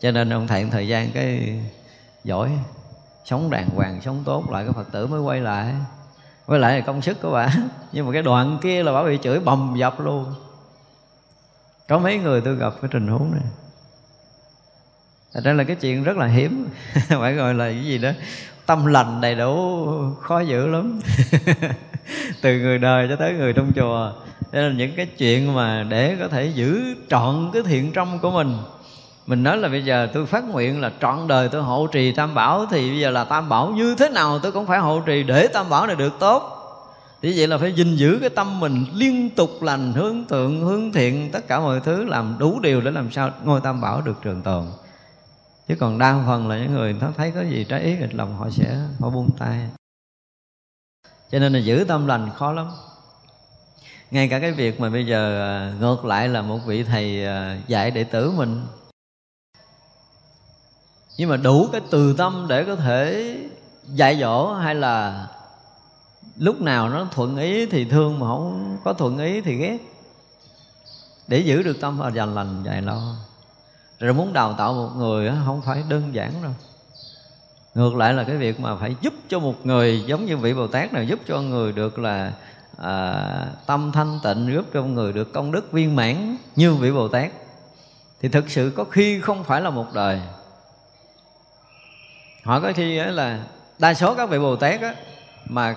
[0.00, 1.60] Cho nên ông thẹn thời gian cái
[2.24, 2.50] giỏi,
[3.24, 5.74] sống đàng hoàng, sống tốt, lại cái phật tử mới quay lại.
[6.46, 7.54] Quay lại là công sức của bà.
[7.92, 10.34] Nhưng mà cái đoạn kia là bà bị chửi bầm dập luôn.
[11.88, 13.42] Có mấy người tôi gặp cái tình huống này.
[15.34, 16.68] Thật ra là cái chuyện rất là hiếm.
[17.08, 18.10] Phải gọi là cái gì đó,
[18.66, 19.86] Tâm lành đầy đủ,
[20.22, 21.00] khó giữ lắm.
[22.42, 24.12] Từ người đời cho tới người trong chùa.
[24.52, 28.30] Đây là những cái chuyện mà để có thể giữ trọn cái thiện trong của
[28.30, 28.56] mình.
[29.26, 32.34] Mình nói là bây giờ tôi phát nguyện là trọn đời tôi hộ trì tam
[32.34, 35.22] bảo, thì bây giờ là tam bảo như thế nào tôi cũng phải hộ trì
[35.22, 36.52] để tam bảo này được tốt.
[37.22, 40.92] Thì vậy là phải gìn giữ cái tâm mình liên tục lành, hướng thượng, hướng
[40.92, 44.22] thiện, tất cả mọi thứ, làm đủ điều để làm sao ngôi tam bảo được
[44.22, 44.64] trường tồn
[45.68, 48.36] chứ còn đa phần là những người nó thấy có gì trái ý nghịch lòng,
[48.36, 49.68] họ sẽ, họ buông tay.
[51.30, 52.70] Cho nên là giữ tâm lành khó lắm.
[54.10, 57.60] Ngay cả cái việc mà bây giờ à, ngược lại là một vị thầy à,
[57.66, 58.66] dạy đệ tử mình.
[61.18, 63.34] Nhưng mà đủ cái từ tâm để có thể
[63.84, 65.26] dạy dỗ hay là
[66.36, 69.78] lúc nào nó thuận ý thì thương mà không có thuận ý thì ghét.
[71.28, 73.16] Để giữ được tâm và dành lành, dạy lo
[74.00, 76.52] rồi muốn đào tạo một người không phải đơn giản đâu.
[77.74, 80.66] Ngược lại là cái việc mà phải giúp cho một người giống như vị bồ
[80.66, 82.32] tát nào giúp cho người được là
[82.78, 87.08] à, tâm thanh tịnh giúp cho người được công đức viên mãn như vị bồ
[87.08, 87.30] tát.
[88.20, 90.20] Thì thực sự có khi không phải là một đời.
[92.44, 93.40] Họ có khi là
[93.78, 94.94] đa số các vị bồ tát á,
[95.48, 95.76] mà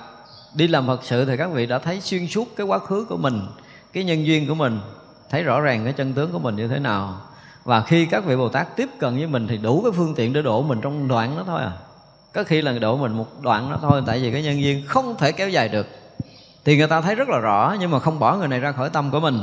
[0.53, 3.17] đi làm phật sự thì các vị đã thấy xuyên suốt cái quá khứ của
[3.17, 3.47] mình
[3.93, 4.80] cái nhân duyên của mình
[5.30, 7.22] thấy rõ ràng cái chân tướng của mình như thế nào
[7.64, 10.34] và khi các vị bồ tát tiếp cận với mình thì đủ cái phương tiện
[10.34, 11.72] để độ mình trong đoạn đó thôi à.
[12.34, 15.16] Có khi là độ mình một đoạn đó thôi, tại vì cái nhân duyên không
[15.18, 15.88] thể kéo dài được.
[16.66, 18.89] Thì người ta thấy rất là rõ, nhưng mà không bỏ người này ra khỏi
[18.89, 19.39] tâm của mình.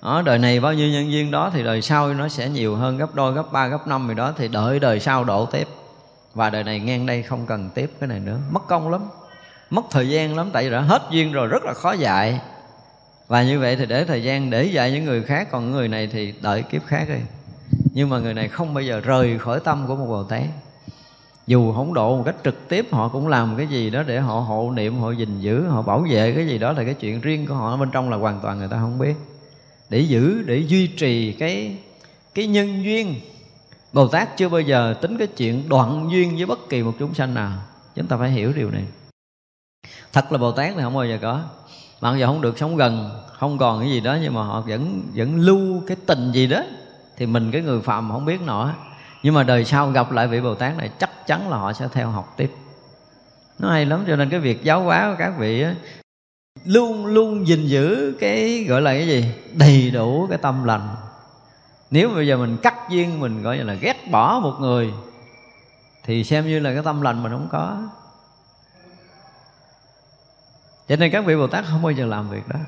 [0.00, 2.98] Ở đời này bao nhiêu nhân duyên đó thì đời sau nó sẽ nhiều hơn
[2.98, 5.68] gấp đôi, gấp ba, gấp năm gì đó, thì đợi đời sau độ tiếp.
[6.34, 8.36] Và đời này ngang đây không cần tiếp cái này nữa.
[8.50, 9.00] Mất công lắm,
[9.70, 12.40] mất thời gian lắm, tại vì đã hết duyên rồi, rất là khó dạy.
[13.28, 16.06] Và như vậy thì để thời gian để dạy những người khác, còn người này
[16.12, 17.20] thì đợi kiếp khác đi
[17.70, 20.44] nhưng mà người này không bao giờ rời khỏi tâm của một bồ tát.
[21.46, 24.40] Dù không độ một cách trực tiếp, họ cũng làm cái gì đó để họ
[24.40, 27.46] hộ niệm, họ gìn giữ, họ bảo vệ cái gì đó là cái chuyện riêng
[27.46, 27.76] của họ.
[27.76, 29.14] Bên trong là hoàn toàn người ta không biết.
[29.88, 31.76] Để giữ, để duy trì cái
[32.34, 33.14] cái nhân duyên,
[33.92, 37.14] Bồ Tát chưa bao giờ tính cái chuyện đoạn duyên với bất kỳ một chúng
[37.14, 37.52] sanh nào.
[37.94, 38.84] Chúng ta phải hiểu điều này.
[40.12, 41.42] Thật là Bồ Tát thì không bao giờ có.
[42.00, 45.02] Mặc dù không được sống gần, Không còn cái gì đó, Nhưng mà họ vẫn
[45.14, 46.62] vẫn lưu cái tình gì đó.
[47.18, 48.70] Thì mình cái người phạm không biết nổi.
[49.22, 51.88] Nhưng mà đời sau gặp lại vị Bồ Tát này Chắc chắn là họ sẽ
[51.92, 52.52] theo học tiếp.
[53.58, 55.74] Nó hay lắm cho nên cái việc giáo hóa của các vị á,
[56.64, 60.88] Luôn luôn gìn giữ cái gọi là cái gì Đầy đủ cái tâm lành.
[61.90, 64.92] Nếu bây giờ mình cắt duyên mình gọi là ghét bỏ một người
[66.04, 67.76] thì xem như là cái tâm lành mình không có.
[70.88, 72.58] Cho nên các vị bồ tát không bao giờ làm việc đó.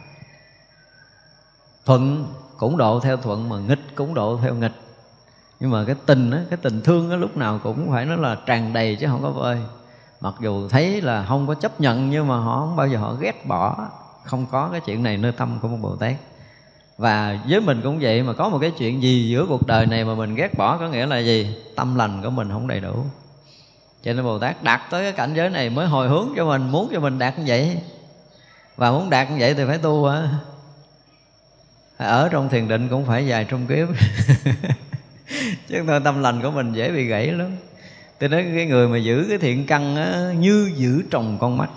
[1.85, 2.27] Thuận
[2.61, 4.73] cũng độ theo thuận mà nghịch cũng độ theo nghịch.
[5.61, 8.37] Nhưng mà cái tình á, cái tình thương á, lúc nào cũng phải nói là
[8.47, 9.59] tràn đầy chứ không có vơi.
[10.21, 13.15] Mặc dù thấy là không có chấp nhận nhưng mà họ không bao giờ họ
[13.15, 13.89] ghét bỏ
[14.25, 16.15] không có cái chuyện này nơi tâm của một bồ tát.
[16.99, 20.05] Và với mình cũng vậy mà có một cái chuyện gì giữa cuộc đời này
[20.05, 21.57] mà mình ghét bỏ có nghĩa là gì?
[21.77, 23.05] Tâm lành của mình không đầy đủ.
[24.03, 26.71] Cho nên bồ tát đạt tới cái cảnh giới này mới hồi hướng cho mình
[26.71, 27.79] muốn cho mình đạt như vậy.
[28.77, 30.29] Và muốn đạt như vậy thì phải tu hả?
[32.07, 33.89] Ở trong thiền định cũng phải dài trong kiếp.
[35.69, 37.57] Chứ thôi tâm lành của mình dễ bị gãy lắm.
[38.19, 41.71] Tôi nói cái người mà giữ cái thiện căn á, như giữ trồng con mắt.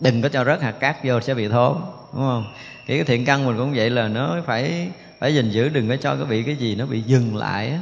[0.00, 1.76] Đừng có cho rớt hạt cát vô sẽ bị thốn
[2.12, 2.44] đúng không?
[2.86, 5.96] Thì cái thiện căn mình cũng vậy là nó phải phải gìn giữ đừng có
[5.96, 7.78] cho cái bị cái gì nó bị dừng lại á.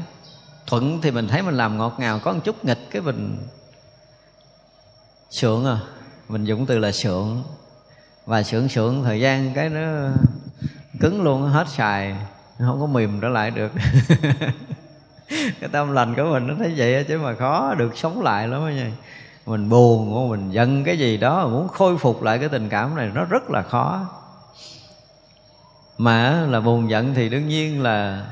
[0.67, 3.37] Thuận thì mình thấy mình làm ngọt ngào có một chút nghịch cái mình
[5.31, 5.79] sượng à.
[6.29, 7.43] Mình dùng từ là sượng.
[8.27, 10.11] Và sượng sượng thời gian cái nó
[11.01, 12.17] cứng luôn, hết xài.
[12.59, 13.73] Không có mềm trở lại được.
[15.29, 18.77] Cái tâm lành của mình nó thấy vậy chứ mà khó được sống lại lắm
[18.77, 18.91] nha.
[19.47, 23.11] Mình buồn mình giận cái gì đó muốn khôi phục lại cái tình cảm này,
[23.15, 24.07] nó rất là khó.
[25.99, 28.27] Mà là buồn giận thì đương nhiên là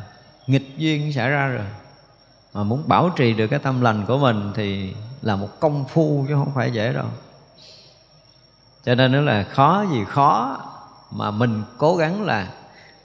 [0.46, 1.66] nghịch duyên xảy ra rồi.
[2.54, 6.24] Mà muốn bảo trì được cái tâm lành của mình thì là một công phu,
[6.28, 7.06] chứ không phải dễ đâu.
[8.84, 10.58] Cho nên nó là khó gì khó
[11.14, 12.48] mà mình cố gắng là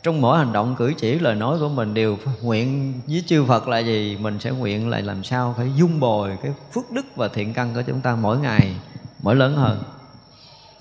[0.03, 3.67] trong mỗi hành động cử chỉ, lời nói của mình đều nguyện với chư Phật
[3.67, 4.17] là gì?
[4.21, 7.73] Mình sẽ nguyện là làm sao phải dung bồi cái phước đức và thiện căn
[7.73, 8.75] của chúng ta mỗi ngày,
[9.19, 9.83] mỗi lớn hơn.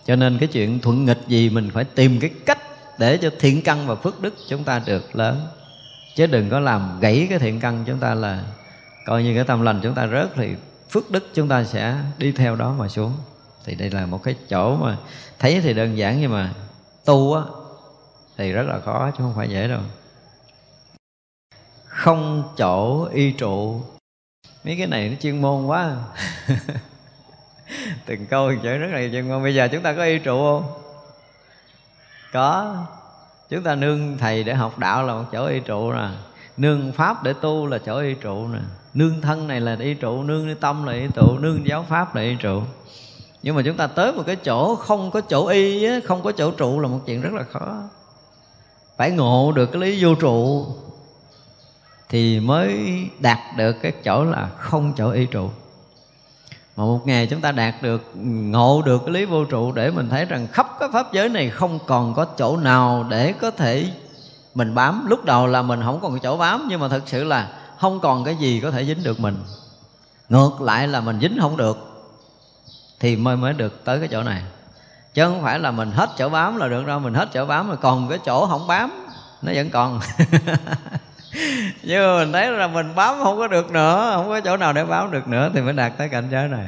[0.06, 2.58] Cho nên cái chuyện thuận nghịch gì mình phải tìm cái cách
[2.98, 5.46] để cho thiện căn và phước đức chúng ta được lớn.
[6.16, 8.44] Chứ đừng có làm gãy cái thiện căn chúng ta là
[9.06, 10.48] coi như cái tâm lành chúng ta rớt thì
[10.90, 13.12] phước đức chúng ta sẽ đi theo đó mà xuống.
[13.64, 14.96] Thì đây là một cái chỗ mà
[15.38, 16.54] thấy thì đơn giản nhưng mà
[17.08, 17.42] tu á,
[18.36, 19.80] thì rất là khó chứ không phải dễ đâu.
[21.84, 23.82] Không chỗ y trụ.
[24.64, 25.96] Mấy cái này nó chuyên môn quá.
[28.06, 29.42] Từng câu chữ rất là chuyên môn.
[29.42, 30.72] Bây giờ chúng ta có y trụ không?
[32.32, 32.76] Có.
[33.48, 36.08] Chúng ta nương thầy để học đạo là một chỗ y trụ nè.
[36.56, 38.60] Nương pháp để tu là chỗ y trụ nè.
[38.94, 42.22] Nương thân này là y trụ, nương tâm là y trụ, nương giáo pháp là
[42.22, 42.62] y trụ
[43.42, 46.50] nhưng mà chúng ta tới một cái chỗ không có chỗ y không có chỗ
[46.50, 47.76] trụ là một chuyện rất là khó.
[48.96, 50.66] Phải ngộ được cái lý vô trụ
[52.08, 55.50] thì mới đạt được cái chỗ là không chỗ y trụ.
[56.76, 60.08] Mà một ngày chúng ta đạt được, ngộ được cái lý vô trụ để mình
[60.08, 63.92] thấy rằng khắp cái pháp giới này không còn có chỗ nào để có thể
[64.54, 65.06] mình bám.
[65.08, 68.24] Lúc đầu là mình không còn chỗ bám, nhưng mà thật sự là không còn
[68.24, 69.36] cái gì có thể dính được mình.
[70.28, 71.97] Ngược lại là mình dính không được
[73.00, 74.42] thì mới mới được tới cái chỗ này.
[75.14, 77.68] Chứ không phải là mình hết chỗ bám là được đâu, mình hết chỗ bám
[77.68, 79.06] mà còn cái chỗ không bám,
[79.42, 80.00] nó vẫn còn.
[81.82, 84.72] Nhưng mà mình thấy là mình bám không có được nữa, không có chỗ nào
[84.72, 86.66] để bám được nữa thì mới đạt tới cảnh giới này.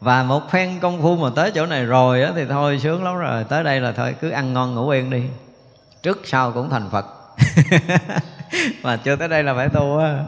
[0.00, 3.16] Và một phen công phu mà tới chỗ này rồi á thì thôi, sướng lắm
[3.16, 5.22] rồi, tới đây là thôi, cứ ăn ngon ngủ yên đi.
[6.02, 7.06] Trước sau cũng thành phật.
[8.82, 10.18] Mà chưa tới đây là phải tu á.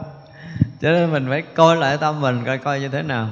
[0.81, 3.27] Cho nên mình phải coi lại tâm mình coi coi như thế nào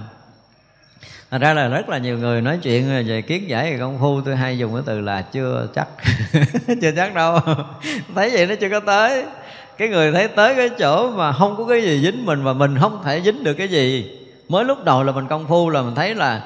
[1.34, 4.22] thành ra là rất là nhiều người nói chuyện về kiến giải về công phu.
[4.22, 5.88] Tôi hay dùng cái từ là chưa chắc.
[6.82, 7.40] Chưa chắc đâu.
[8.16, 9.26] Thấy vậy nó chưa có tới.
[9.78, 12.78] Cái người thấy tới cái chỗ mà không có cái gì dính mình Và mình
[12.80, 14.18] không thể dính được cái gì.
[14.50, 16.44] Mới lúc đầu là mình công phu là mình thấy là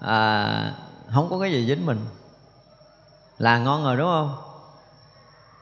[0.00, 0.72] à,
[1.14, 1.98] Không có cái gì dính mình.
[3.38, 4.34] Là ngon rồi đúng không?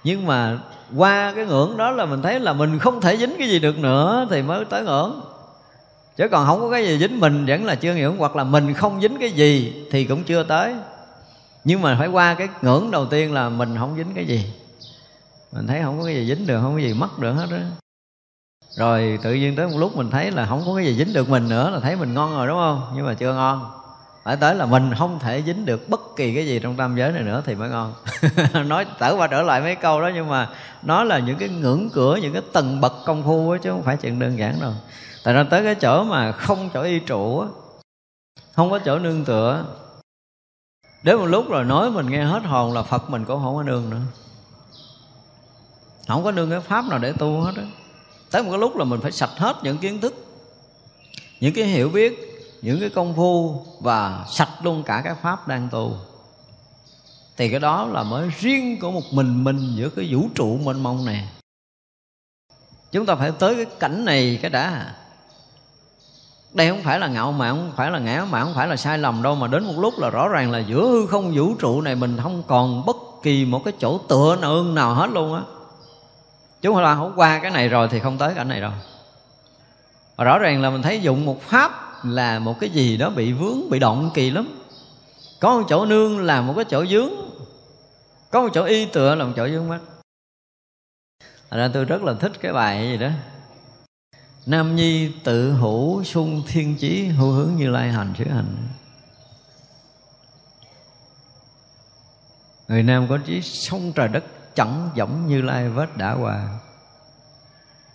[0.05, 0.59] Nhưng mà
[0.97, 3.79] qua cái ngưỡng đó là mình thấy là mình không thể dính cái gì được
[3.79, 5.21] nữa thì mới tới ngưỡng
[6.17, 8.75] chứ còn không có cái gì dính mình vẫn là chưa ngưỡng hoặc là mình
[8.75, 10.75] không dính cái gì thì cũng chưa tới.
[11.65, 14.53] Nhưng mà phải qua cái ngưỡng đầu tiên là mình không dính cái gì.
[15.53, 17.57] Mình thấy không có cái gì dính được không có gì mất được hết đó
[18.77, 21.29] rồi tự nhiên tới một lúc mình thấy là không có cái gì dính được
[21.29, 22.93] mình nữa là thấy mình ngon rồi đúng không?
[22.97, 23.71] Nhưng mà chưa ngon.
[24.25, 27.13] Phải tới là mình không thể dính được bất kỳ cái gì trong tam giới
[27.13, 27.95] này nữa thì mới ngon.
[28.69, 30.49] Nói trở qua trở lại mấy câu đó nhưng mà
[30.83, 33.83] nó là những cái ngưỡng cửa những cái tầng bậc công phu đó, chứ không
[33.83, 34.73] phải chuyện đơn giản đâu
[35.25, 37.45] tại ra tới cái chỗ mà không chỗ y trụ
[38.53, 39.65] không có chỗ nương tựa.
[41.03, 43.63] Đến một lúc rồi nói mình nghe hết hồn là phật mình cũng không có
[43.63, 44.01] nương nữa.
[46.09, 47.63] Không có nương cái pháp nào để tu hết á.
[48.31, 50.15] Tới một cái lúc là mình phải sạch hết những kiến thức,
[51.41, 52.19] những cái hiểu biết,
[52.63, 55.97] những cái công phu và sạch luôn cả cái pháp đang tu.
[57.37, 60.83] Thì cái đó là mới riêng của một mình mình giữa cái vũ trụ mênh
[60.83, 61.29] mông này.
[62.93, 64.95] Chúng ta phải tới cái cảnh này cái đã
[66.55, 68.99] đây không phải là ngạo mạn, không phải là ngã mạn, không phải là sai
[68.99, 71.81] lầm đâu, mà đến một lúc là rõ ràng là giữa hư không vũ trụ
[71.81, 75.43] này mình không còn bất kỳ một cái chỗ tựa nương nào hết luôn á.
[76.63, 78.73] Chúng là không qua cái này rồi thì không tới cảnh này đâu
[80.17, 83.33] và rõ ràng là mình thấy dụng một pháp là một cái gì đó bị
[83.33, 84.49] vướng, bị động kỳ lắm.
[85.41, 87.11] Có một chỗ nương là một cái chỗ dướng,
[88.31, 89.81] có một chỗ y tựa là một chỗ dướng mắt
[91.51, 93.09] Thật ra tôi rất là thích cái bài gì đó.
[94.47, 98.69] Nam nhi tự hữu sung thiên chí, hữu hướng như lai hành sứ hành.
[102.69, 104.25] Người Nam có trí sông trời đất
[104.55, 106.49] chẳng giống như lai vết đã qua.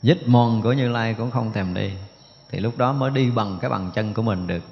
[0.02, 1.92] Dít mòn của Như Lai cũng không thèm đi.
[2.50, 4.64] Thì lúc đó mới đi bằng cái bằng chân của mình được.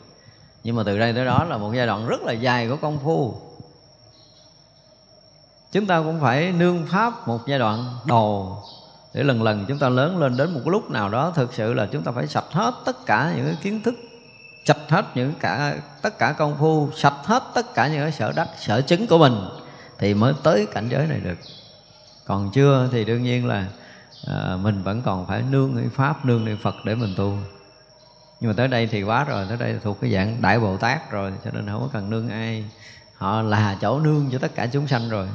[0.63, 2.99] Nhưng mà từ đây tới đó là một giai đoạn rất là dài của công
[2.99, 3.35] phu.
[5.71, 8.57] Chúng ta cũng phải nương pháp một giai đoạn đầu
[9.17, 11.87] để lần lần chúng ta lớn lên đến một lúc nào đó Thực sự là
[11.91, 13.95] chúng ta phải sạch hết tất cả những cái kiến thức
[14.65, 18.33] Sạch hết những cả tất cả công phu Sạch hết tất cả những cái sở
[18.35, 19.33] đắc, sở chứng của mình
[19.97, 21.37] Thì mới tới cảnh giới này được.
[22.25, 23.65] Còn chưa thì đương nhiên là
[24.27, 27.37] à, mình vẫn còn phải nương cái pháp nương cái phật để mình tu.
[28.39, 31.11] Nhưng mà tới đây thì quá rồi tới đây thuộc cái dạng đại bồ tát
[31.11, 32.65] rồi cho nên không có cần nương ai.
[33.15, 35.27] Họ là chỗ nương cho tất cả chúng sanh rồi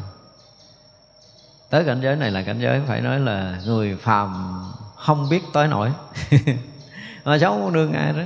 [1.72, 4.60] tới cảnh giới này là cảnh giới phải nói là người phàm
[4.96, 5.92] không biết tới nổi.
[7.24, 8.22] Mà cháu không nương ai đó.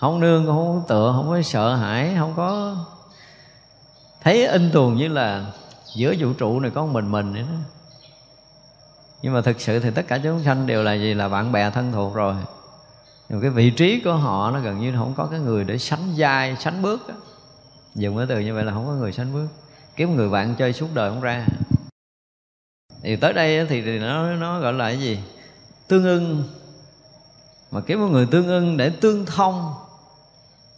[0.00, 2.76] Không nương, không có tựa, không có sợ hãi, không có
[4.20, 5.46] thấy in tuồng như là
[5.94, 7.56] giữa vũ trụ này có mình mình vậy đó.
[9.22, 11.14] Nhưng mà thực sự thì tất cả chúng sanh đều là gì?
[11.14, 12.34] Là bạn bè thân thuộc rồi.
[13.28, 16.14] Nhưng cái vị trí của họ nó gần như không có cái người để sánh
[16.16, 17.14] vai, sánh bước đó.
[17.94, 19.48] dùng cái từ như vậy là không có người sánh bước.
[19.96, 21.46] Kiếm người bạn chơi suốt đời không ra
[23.02, 25.18] thì tới đây thì, thì nó nó gọi là cái gì?
[25.88, 26.44] Tương ưng.
[27.70, 29.74] Mà kiếm một người tương ưng để tương thông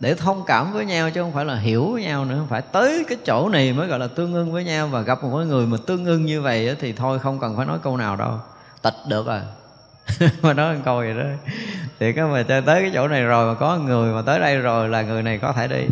[0.01, 2.47] để thông cảm với nhau chứ không phải là hiểu với nhau nữa.
[2.49, 4.89] Phải tới cái chỗ này mới gọi là tương ưng với nhau.
[4.89, 7.67] Và gặp một cái người mà tương ưng như vậy thì thôi không cần phải
[7.67, 8.39] nói câu nào đâu.
[8.83, 9.47] Tịch được rồi à?
[10.43, 11.25] mà nói một câu vậy đó.
[12.01, 14.57] Thì cái mà chơi tới cái chỗ này rồi mà có người mà tới đây
[14.57, 15.87] rồi là người này có thể đi.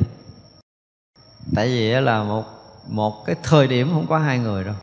[1.55, 2.45] Tại vì là một
[2.89, 4.75] một cái thời điểm không có hai người đâu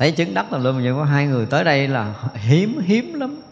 [0.00, 3.42] thấy chứng đắc là luôn, nhưng có hai người tới đây là hiếm hiếm lắm.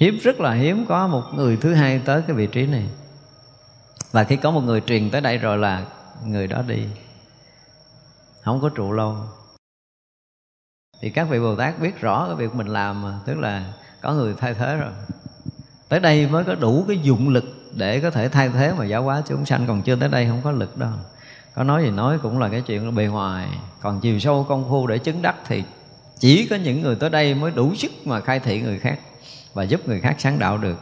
[0.00, 2.86] Hiếm, rất là hiếm có một người thứ hai tới cái vị trí này.
[4.12, 5.84] Và khi có một người truyền tới đây rồi là
[6.24, 6.86] người đó đi.
[8.42, 9.16] Không có trụ lâu.
[11.00, 14.12] Thì các vị bồ tát biết rõ cái việc mình làm mà, tức là có
[14.12, 14.92] người thay thế rồi.
[15.88, 17.44] Tới đây mới có đủ cái dụng lực
[17.74, 20.40] để có thể thay thế mà giáo hóa chúng sanh, còn chưa tới đây không
[20.44, 20.92] có lực đâu
[21.54, 23.48] có nói gì nói cũng là cái chuyện bề ngoài.
[23.80, 25.64] Còn chiều sâu công phu để chứng đắc thì
[26.18, 28.98] chỉ có những người tới đây mới đủ sức mà khai thị người khác
[29.54, 30.78] và giúp người khác sáng đạo được.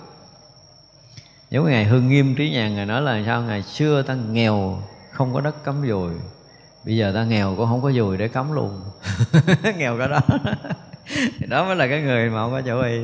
[1.50, 3.42] Giống ngày hương nghiêm trí nhàn ngài nói là sao?
[3.42, 6.10] Ngày xưa ta nghèo, không có đất cắm dùi.
[6.84, 8.80] Bây giờ ta nghèo cũng không có dùi để cắm luôn.
[9.76, 10.20] Nghèo cái đó.
[11.38, 12.98] Thì đó mới là cái người mà không có chỗ y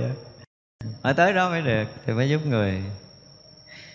[1.02, 2.82] ở tới đó mới được, thì mới giúp người.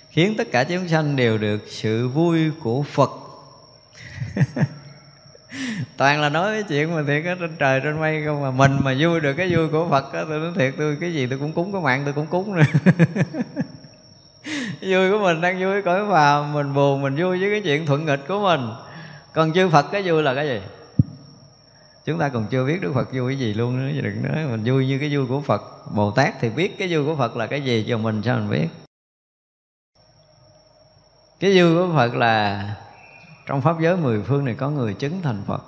[0.09, 3.09] Khiến tất cả chúng sanh đều được sự vui của phật
[5.97, 8.77] toàn là nói cái chuyện mà thiệt ở trên trời, trên mây không mà mình
[8.83, 11.39] mà vui được cái vui của phật á, tôi nói thiệt, tôi cái gì tôi
[11.39, 12.63] cũng cúng, có mạng tôi cũng cúng nữa.
[14.81, 18.05] Vui của mình đang vui, cõi phàm mình buồn, mình vui với cái chuyện thuận
[18.05, 18.69] nghịch của mình.
[19.33, 20.61] Còn chư phật cái vui là cái gì?
[22.05, 24.61] Chúng ta còn chưa biết đức phật vui cái gì luôn nữa, đừng nói mình
[24.65, 25.61] vui như cái vui của phật.
[25.95, 28.49] Bồ tát thì biết cái vui của phật là cái gì, cho mình sao mình
[28.49, 28.67] biết?
[31.39, 32.63] Cái vui của phật là
[33.45, 35.63] trong pháp giới mười phương này có người chứng thành phật.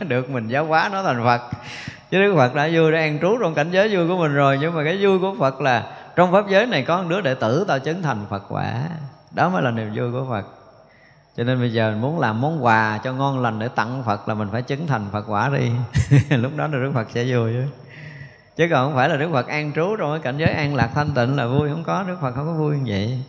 [0.08, 1.40] Được mình giáo hóa nó thành phật.
[2.10, 4.58] Chứ đức phật đã vui đã an trú trong cảnh giới vui của mình rồi.
[4.60, 7.34] Nhưng mà cái vui của phật là trong pháp giới này có một đứa đệ
[7.34, 8.82] tử tao chứng thành phật quả.
[9.30, 10.44] Đó mới là niềm vui của phật.
[11.36, 14.34] Cho nên bây giờ muốn làm món quà cho ngon lành để tặng phật là
[14.34, 15.70] mình phải chứng thành phật quả đi.
[16.36, 17.52] Lúc đó là đức phật sẽ vui.
[17.52, 17.66] Chứ
[18.56, 20.90] chứ còn không phải là đức phật an trú trong cái cảnh giới an lạc
[20.94, 21.68] thanh tịnh là vui.
[21.68, 23.22] Không có đức phật không có vui như vậy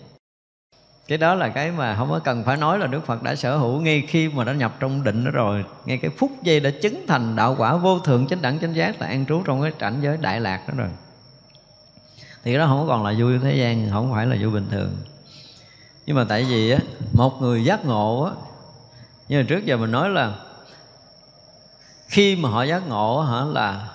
[1.12, 3.57] cái đó là cái mà không có cần phải nói là đức phật đã sở
[3.57, 5.66] hữu ngay khi mà đã nhập trong định đó rồi.
[5.86, 9.01] Ngay cái phút giây đã chứng thành đạo quả vô thượng chánh đẳng chánh giác
[9.01, 10.89] là an trú trong cái cảnh giới đại lạc đó rồi.
[12.43, 14.97] Thì đó không còn là vui thế gian, không phải là vui bình thường.
[16.05, 16.80] Nhưng mà tại vì á,
[17.14, 18.32] một người giác ngộ á
[19.28, 20.36] như là trước giờ mình nói là
[22.07, 23.88] khi mà họ giác ngộ hả, là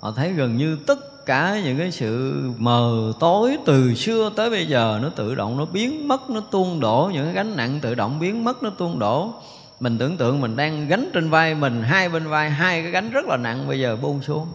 [0.00, 0.98] họ thấy gần như tất
[1.30, 5.64] cả những cái sự mờ tối từ xưa tới bây giờ nó tự động nó
[5.64, 7.10] biến mất, nó tuôn đổ.
[7.14, 9.34] Những cái gánh nặng tự động biến mất, nó tuôn đổ.
[9.80, 13.10] Mình tưởng tượng mình đang gánh trên vai mình, hai bên vai, hai cái gánh
[13.10, 14.46] rất là nặng, bây giờ buông xuống.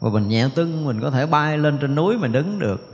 [0.00, 2.93] Và mình nhẹ tưng, mình có thể bay lên trên núi, mình đứng được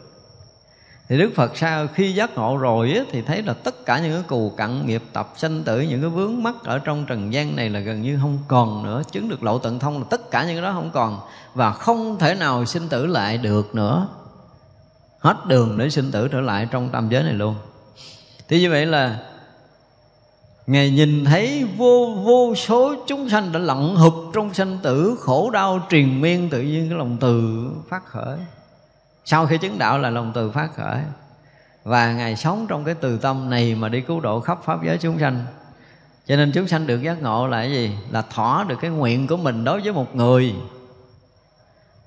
[1.11, 4.13] thì đức phật sau khi giác ngộ rồi á, thì thấy là tất cả những
[4.13, 7.57] cái cù cặn nghiệp tập sanh tử những cái vướng mắc ở trong trần gian
[7.57, 10.45] này là gần như không còn nữa chứng được lộ tận thông là tất cả
[10.45, 11.21] những cái đó không còn
[11.55, 14.09] và không thể nào sinh tử lại được nữa.
[15.19, 17.55] Hết đường để sinh tử trở lại trong tam giới này luôn.
[18.49, 19.19] Thì như vậy là
[20.67, 25.51] Ngài nhìn thấy vô vô số chúng sanh đã lặn hụp trong sanh tử Khổ
[25.51, 28.39] đau triền miên tự nhiên cái lòng từ phát khởi
[29.31, 30.99] sau khi chứng đạo là lòng từ phát khởi.
[31.85, 34.99] Và ngài sống trong cái từ tâm này mà đi cứu độ khắp pháp giới
[34.99, 35.47] chúng sanh.
[36.27, 37.97] Cho nên chúng sanh được giác ngộ là cái gì?
[38.11, 40.55] Là thỏa được cái nguyện của mình đối với một người.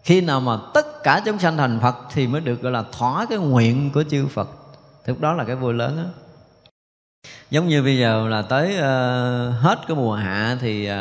[0.04, 3.26] Khi nào mà tất cả chúng sanh thành phật thì mới được gọi là thỏa
[3.30, 4.50] cái nguyện của chư phật.
[5.06, 6.10] Thực đó là cái vui lớn đó
[7.52, 10.96] giống như bây giờ là tới uh, hết cái mùa hạ thì uh,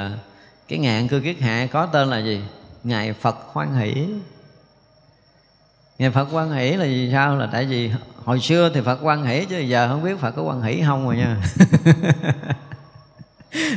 [0.68, 2.42] cái ngạn cư kiết hạ có tên là gì?
[2.84, 4.06] Ngài phật hoan hỷ.
[5.98, 7.36] Ngày Phật quan hỷ là gì sao?
[7.36, 7.90] Là tại vì
[8.24, 11.06] hồi xưa thì Phật quan hỷ chứ giờ không biết Phật có quan hỷ không
[11.06, 11.36] rồi nha.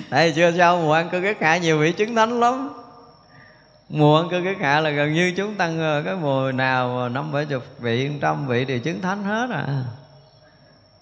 [0.10, 2.74] tại vì chưa sau mùa ăn cơ kết hạ nhiều vị chứng thánh lắm.
[3.90, 7.32] Mùa ăn cơ kết hạ là gần như chúng tăng ờ, cái mùa nào năm
[7.32, 9.84] bảy chục vị, trăm vị đều chứng thánh hết à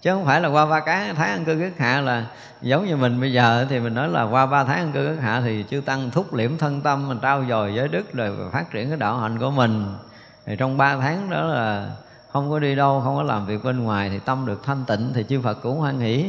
[0.04, 2.26] chứ không phải là qua ba cái tháng ăn cư kiết hạ là
[2.62, 5.22] giống như mình bây giờ thì mình nói là qua ba tháng ăn cư kiết
[5.22, 8.70] hạ thì chưa tăng thúc liễm thân tâm mình trao dồi giới đức rồi phát
[8.70, 9.84] triển cái đạo hạnh của mình
[10.46, 11.96] thì trong ba tháng đó là
[12.32, 15.12] không có đi đâu, không có làm việc bên ngoài thì tâm được thanh tịnh
[15.14, 16.26] thì chư Phật cũng hoan hỷ.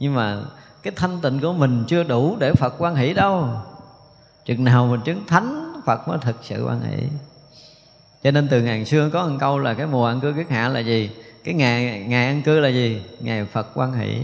[0.00, 0.42] Nhưng mà
[0.82, 3.48] cái thanh tịnh của mình chưa đủ để Phật quan hỷ đâu.
[4.44, 7.08] Chừng nào mình chứng thánh, Phật mới thực sự quan hỷ.
[8.22, 10.68] Cho nên từ ngàn xưa có một câu là cái mùa ăn cư kiết hạ
[10.68, 11.10] là gì?
[11.44, 13.02] Cái ngày ngày ăn cư là gì?
[13.20, 14.20] Ngày Phật quan hỷ.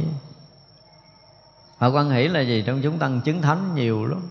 [1.79, 2.63] Phật quan hỷ là gì?
[2.67, 4.23] Trong chúng tăng chứng thánh nhiều lắm.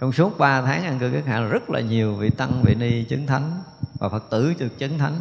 [0.00, 2.74] Trong suốt ba tháng ăn cư kiết hạ là rất là nhiều vị tăng, vị
[2.74, 3.62] ni chứng thánh
[3.98, 5.20] và phật tử được chứng thánh.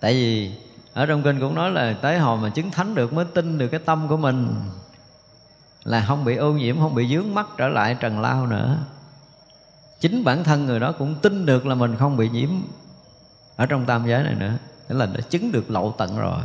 [0.00, 0.52] Tại vì
[0.92, 3.68] ở trong kinh cũng nói là tới hồi mà chứng thánh được mới tin được
[3.68, 4.54] cái tâm của mình,
[5.84, 8.78] là không bị ô nhiễm, không bị dướng mắt trở lại trần lao nữa.
[10.00, 12.50] Chính bản thân người đó cũng tin được là mình không bị nhiễm
[13.56, 14.52] ở trong tam giới này nữa.
[14.88, 16.40] Tức là đã chứng được lậu tận rồi.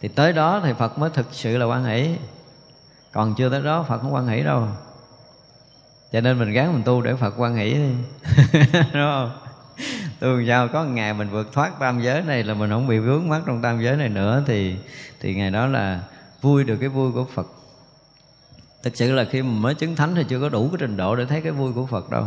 [0.00, 2.16] Thì tới đó thì phật mới thực sự là quan hỷ.
[3.12, 4.68] Còn chưa tới đó phật không quan hỷ đâu.
[6.12, 7.90] Cho nên mình gắng mình tu để phật quan hỷ đi.
[8.72, 9.30] Đúng không?
[10.20, 13.28] Tu sao có ngày mình vượt thoát tam giới này là mình không bị vướng
[13.28, 14.76] mắc trong tam giới này nữa, thì
[15.20, 16.00] thì ngày đó là
[16.40, 17.46] vui được cái vui của phật.
[18.82, 21.16] Thực sự là khi mình mới chứng thánh thì chưa có đủ cái trình độ
[21.16, 22.24] để thấy cái vui của phật đâu.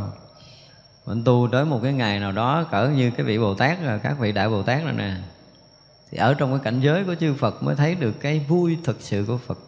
[1.06, 4.00] Mình tu tới một cái ngày nào đó, cỡ như cái vị bồ tát à,
[4.04, 5.14] các vị đại bồ tát này nè,
[6.12, 8.98] thì ở trong cái cảnh giới của chư phật mới thấy được cái vui thực
[9.02, 9.60] sự của phật.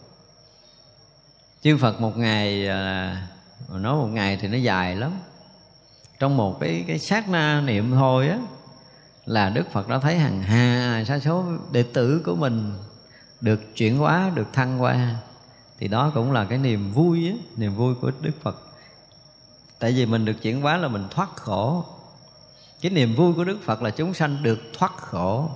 [1.61, 3.27] Chư phật một ngày à,
[3.69, 5.11] nói một ngày thì nó dài lắm
[6.21, 8.39] trong một cái cái sát na niệm thôi á
[9.25, 12.73] là Đức Phật đã thấy hàng hà sa số đệ tử của mình
[13.41, 15.15] được chuyển hóa, được thăng qua
[15.79, 18.61] thì đó cũng là cái niềm vui á, niềm vui của Đức Phật.
[19.79, 21.85] Tại vì mình được chuyển hóa là mình thoát khổ.
[22.81, 25.49] Cái niềm vui của Đức Phật là chúng sanh được thoát khổ.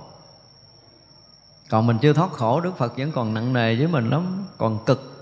[1.68, 4.84] Còn mình chưa thoát khổ Đức Phật vẫn còn nặng nề với mình lắm, còn
[4.84, 5.15] cực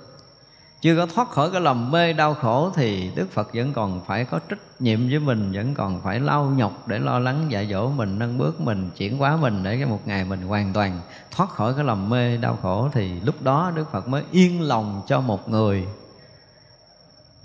[0.84, 4.24] chưa có thoát khỏi cái lầm mê, đau khổ thì Đức Phật vẫn còn phải
[4.24, 7.88] có trách nhiệm với mình, vẫn còn phải lau nhọc để lo lắng, dạy dỗ
[7.88, 11.50] mình, nâng bước mình, chuyển hóa mình để cái một ngày mình hoàn toàn thoát
[11.50, 12.88] khỏi cái lầm mê, đau khổ.
[12.92, 15.86] Thì lúc đó Đức Phật mới yên lòng cho một người.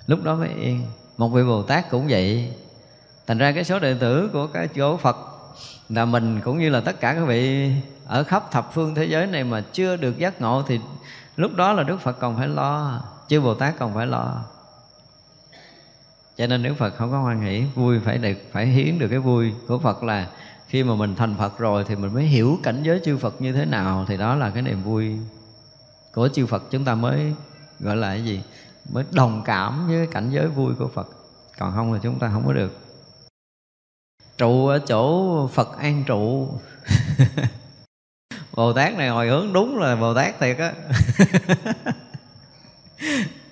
[0.07, 0.81] Lúc đó mới yên.
[1.17, 2.53] Một vị Bồ Tát cũng vậy.
[3.27, 5.17] Thành ra cái số đệ tử của cái chỗ Phật
[5.89, 7.71] là mình cũng như là tất cả các vị
[8.07, 10.79] ở khắp thập phương thế giới này mà chưa được giác ngộ thì
[11.35, 14.43] lúc đó là Đức Phật còn phải lo chứ bồ tát còn phải lo.
[16.37, 19.19] Cho nên đức phật không có hoan hỷ, vui phải được, phải hiến được cái
[19.19, 20.27] vui của phật là
[20.67, 23.53] khi mà mình thành phật rồi thì mình mới hiểu cảnh giới chư phật như
[23.53, 25.17] thế nào, thì đó là cái niềm vui
[26.13, 26.63] của chư phật.
[26.71, 27.33] Chúng ta mới,
[27.79, 28.41] gọi là cái gì?
[28.93, 31.07] Mới đồng cảm với cảnh giới vui của phật.
[31.57, 32.79] Còn không là chúng ta không có được.
[34.37, 36.47] Trụ ở chỗ phật an trụ.
[38.53, 40.73] Bồ tát này hồi hướng đúng là bồ tát thiệt á.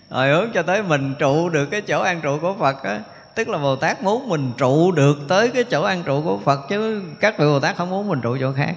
[0.09, 3.01] hồi hướng cho tới mình trụ được cái chỗ an trụ của phật á,
[3.35, 6.59] tức là bồ tát muốn mình trụ được tới cái chỗ an trụ của phật
[6.69, 8.75] chứ các vị bồ tát không muốn mình trụ chỗ khác.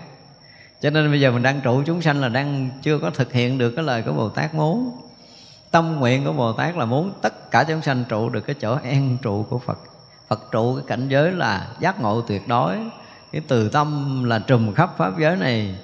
[0.80, 3.58] Cho nên bây giờ mình đang trụ chúng sanh là đang chưa có thực hiện
[3.58, 4.90] được cái lời của bồ tát muốn.
[5.70, 8.74] Tâm nguyện của bồ tát là muốn tất cả chúng sanh trụ được cái chỗ
[8.74, 9.78] an trụ của phật.
[10.28, 12.76] Phật trụ cái cảnh giới là giác ngộ tuyệt đối.
[13.32, 15.74] Cái từ tâm là trùm khắp pháp giới này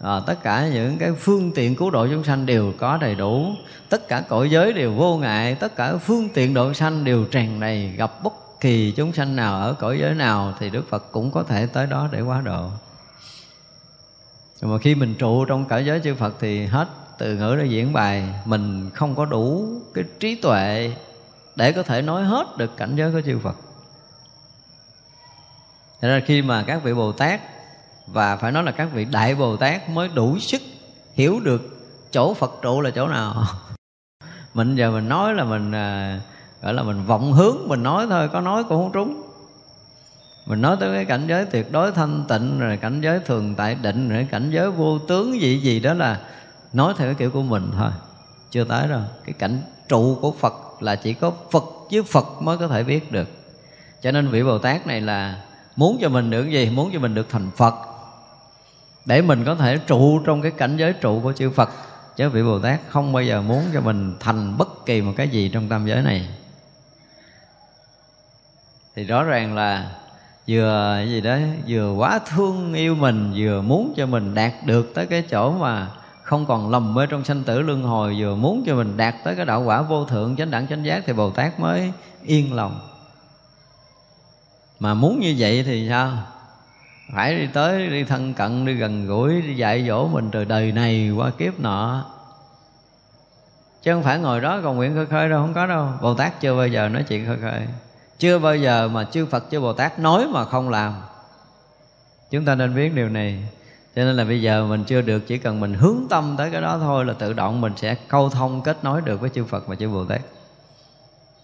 [0.00, 3.46] à, tất cả những cái phương tiện cứu độ chúng sanh đều có đầy đủ.
[3.88, 5.54] Tất cả cõi giới đều vô ngại.
[5.54, 7.92] Tất cả phương tiện độ sanh đều tràn đầy.
[7.96, 11.42] Gặp bất kỳ chúng sanh nào ở cõi giới nào thì đức phật cũng có
[11.42, 12.70] thể tới đó để quá độ.
[14.62, 16.88] Mà khi mình trụ trong cõi giới chư phật thì hết
[17.18, 20.92] từ ngữ để diễn bài mình không có đủ cái trí tuệ
[21.56, 23.56] để có thể nói hết được cảnh giới của chư phật.
[26.00, 27.40] Thế ra khi mà các vị Bồ Tát
[28.06, 30.62] và phải nói là các vị đại bồ tát mới đủ sức
[31.14, 31.62] hiểu được
[32.12, 33.44] chỗ phật trụ là chỗ nào.
[34.54, 36.20] Mình giờ mình nói là mình à,
[36.62, 39.22] gọi là mình vọng hướng mình nói thôi có nói cũng không trúng.
[40.46, 43.74] Mình nói tới cái cảnh giới tuyệt đối thanh tịnh rồi cảnh giới thường tại
[43.74, 46.20] định rồi cảnh giới vô tướng gì gì đó là
[46.72, 47.90] nói theo cái kiểu của mình thôi.
[48.50, 49.00] Chưa tới đâu.
[49.24, 53.12] Cái cảnh trụ của phật là chỉ có phật với phật mới có thể biết
[53.12, 53.28] được.
[54.02, 55.40] Cho nên vị bồ tát này là
[55.76, 56.70] muốn cho mình được gì?
[56.70, 57.74] Muốn cho mình được thành phật
[59.04, 61.70] để mình có thể trụ trong cái cảnh giới trụ của chư Phật.
[62.16, 65.28] Chứ vị Bồ Tát không bao giờ muốn cho mình thành bất kỳ một cái
[65.28, 66.28] gì trong tam giới này.
[68.96, 69.90] Thì rõ ràng là
[70.48, 71.36] vừa gì đó
[71.68, 75.90] vừa quá thương yêu mình, vừa muốn cho mình đạt được tới cái chỗ mà
[76.22, 79.36] không còn lầm mê trong sanh tử luân hồi, vừa muốn cho mình đạt tới
[79.36, 81.92] cái đạo quả vô thượng, chánh đẳng, chánh giác thì bồ tát mới
[82.22, 82.80] yên lòng.
[84.80, 86.18] Mà muốn như vậy thì sao?
[87.12, 90.72] Phải đi tới, đi thân cận, đi gần gũi, đi dạy dỗ mình từ đời
[90.72, 92.04] này qua kiếp nọ.
[93.82, 95.88] Chứ không phải ngồi đó cầu nguyện khơi khơi đâu, không có đâu.
[96.02, 97.66] Bồ tát chưa bao giờ nói chuyện khơi khơi.
[98.18, 100.94] Chưa bao giờ mà chư phật, chư bồ tát nói mà không làm.
[102.30, 103.48] Chúng ta nên biết điều này.
[103.96, 106.60] Cho nên là bây giờ mình chưa được, chỉ cần mình hướng tâm tới cái
[106.60, 109.66] đó thôi là tự động mình sẽ câu thông kết nối được với chư phật
[109.66, 110.20] và chư bồ tát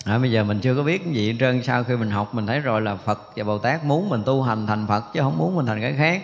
[0.05, 1.63] à, bây giờ mình chưa có biết cái gì trơn.
[1.63, 4.43] Sau khi mình học mình thấy rồi là phật và bồ tát muốn mình tu
[4.43, 6.23] hành thành phật chứ không muốn mình thành cái khác.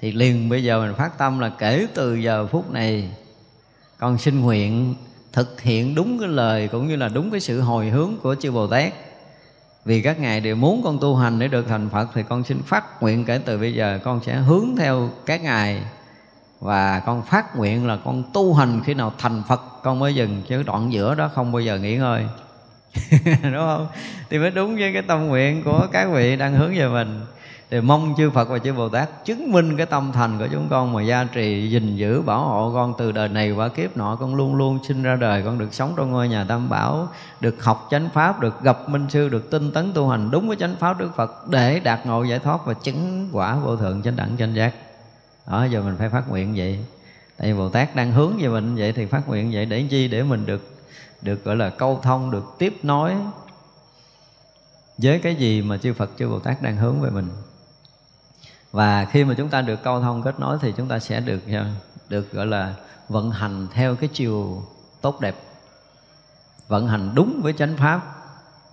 [0.00, 3.10] Thì liền bây giờ mình phát tâm là kể từ giờ phút này
[3.98, 4.94] con xin nguyện
[5.32, 8.52] thực hiện đúng cái lời cũng như là đúng cái sự hồi hướng của chư
[8.52, 8.92] bồ tát.
[9.84, 12.62] Vì các ngài đều muốn con tu hành để được thành phật thì con xin
[12.62, 15.82] phát nguyện kể từ bây giờ con sẽ hướng theo các ngài.
[16.60, 20.42] Và con phát nguyện là con tu hành khi nào thành phật con mới dừng
[20.48, 22.26] chứ đoạn giữa đó không bao giờ nghỉ ngơi.
[23.42, 23.86] đúng không?
[24.30, 27.20] Thì mới đúng với cái tâm nguyện của các vị đang hướng về mình.
[27.70, 30.68] Thì mong chư Phật và chư Bồ Tát chứng minh cái tâm thành của chúng
[30.70, 34.16] con mà gia trì, gìn giữ, bảo hộ con từ đời này qua kiếp nọ.
[34.16, 37.08] Con luôn luôn sinh ra đời, con được sống trong ngôi nhà tam bảo,
[37.40, 40.56] được học chánh pháp, được gặp minh sư, được tinh tấn tu hành đúng với
[40.56, 44.16] chánh pháp Đức Phật để đạt ngộ giải thoát và chứng quả vô thượng chánh
[44.16, 44.72] đẳng, chánh giác.
[45.50, 46.78] Đó, giờ mình phải phát nguyện vậy.
[47.36, 50.08] Tại vì Bồ Tát đang hướng về mình vậy thì phát nguyện vậy để chi?
[50.08, 50.73] Để mình được
[51.24, 53.14] được gọi là câu thông được tiếp nối
[54.98, 57.28] với cái gì mà chư Phật chư Bồ Tát đang hướng về mình.
[58.72, 61.40] Và khi mà chúng ta được câu thông kết nối thì chúng ta sẽ được
[61.48, 61.74] à,
[62.08, 62.74] được gọi là
[63.08, 64.62] vận hành theo cái chiều
[65.00, 65.34] tốt đẹp
[66.68, 68.00] vận hành đúng với chánh pháp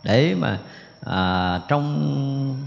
[0.03, 0.59] để mà
[1.05, 2.65] à, trong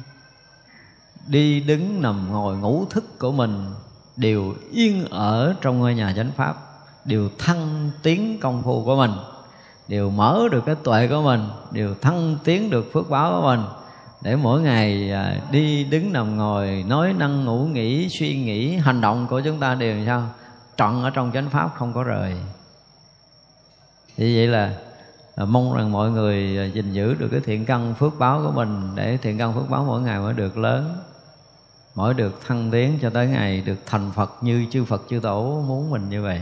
[1.27, 3.75] đi đứng nằm ngồi ngủ thức của mình
[4.17, 6.57] đều yên ở trong ngôi nhà chánh pháp
[7.05, 9.11] đều thăng tiến công phu của mình
[9.89, 11.41] đều mở được cái tuệ của mình
[11.73, 13.61] đều thăng tiến được phước báo của mình
[14.25, 19.01] để mỗi ngày à, đi đứng nằm ngồi nói năng ngủ nghỉ suy nghĩ hành
[19.01, 20.29] động của chúng ta đều sao?
[20.77, 22.37] Trọn ở trong chánh pháp không có rời.
[24.17, 24.75] Vì vậy là,
[25.37, 28.53] à, mong rằng mọi người à, gìn giữ được cái thiện căn phước báo của
[28.53, 30.97] mình để thiện căn phước báo mỗi ngày mới được lớn.
[31.95, 35.65] Mỗi được thăng tiến cho tới ngày được thành Phật như chư Phật chư Tổ
[35.69, 36.41] muốn mình như vậy.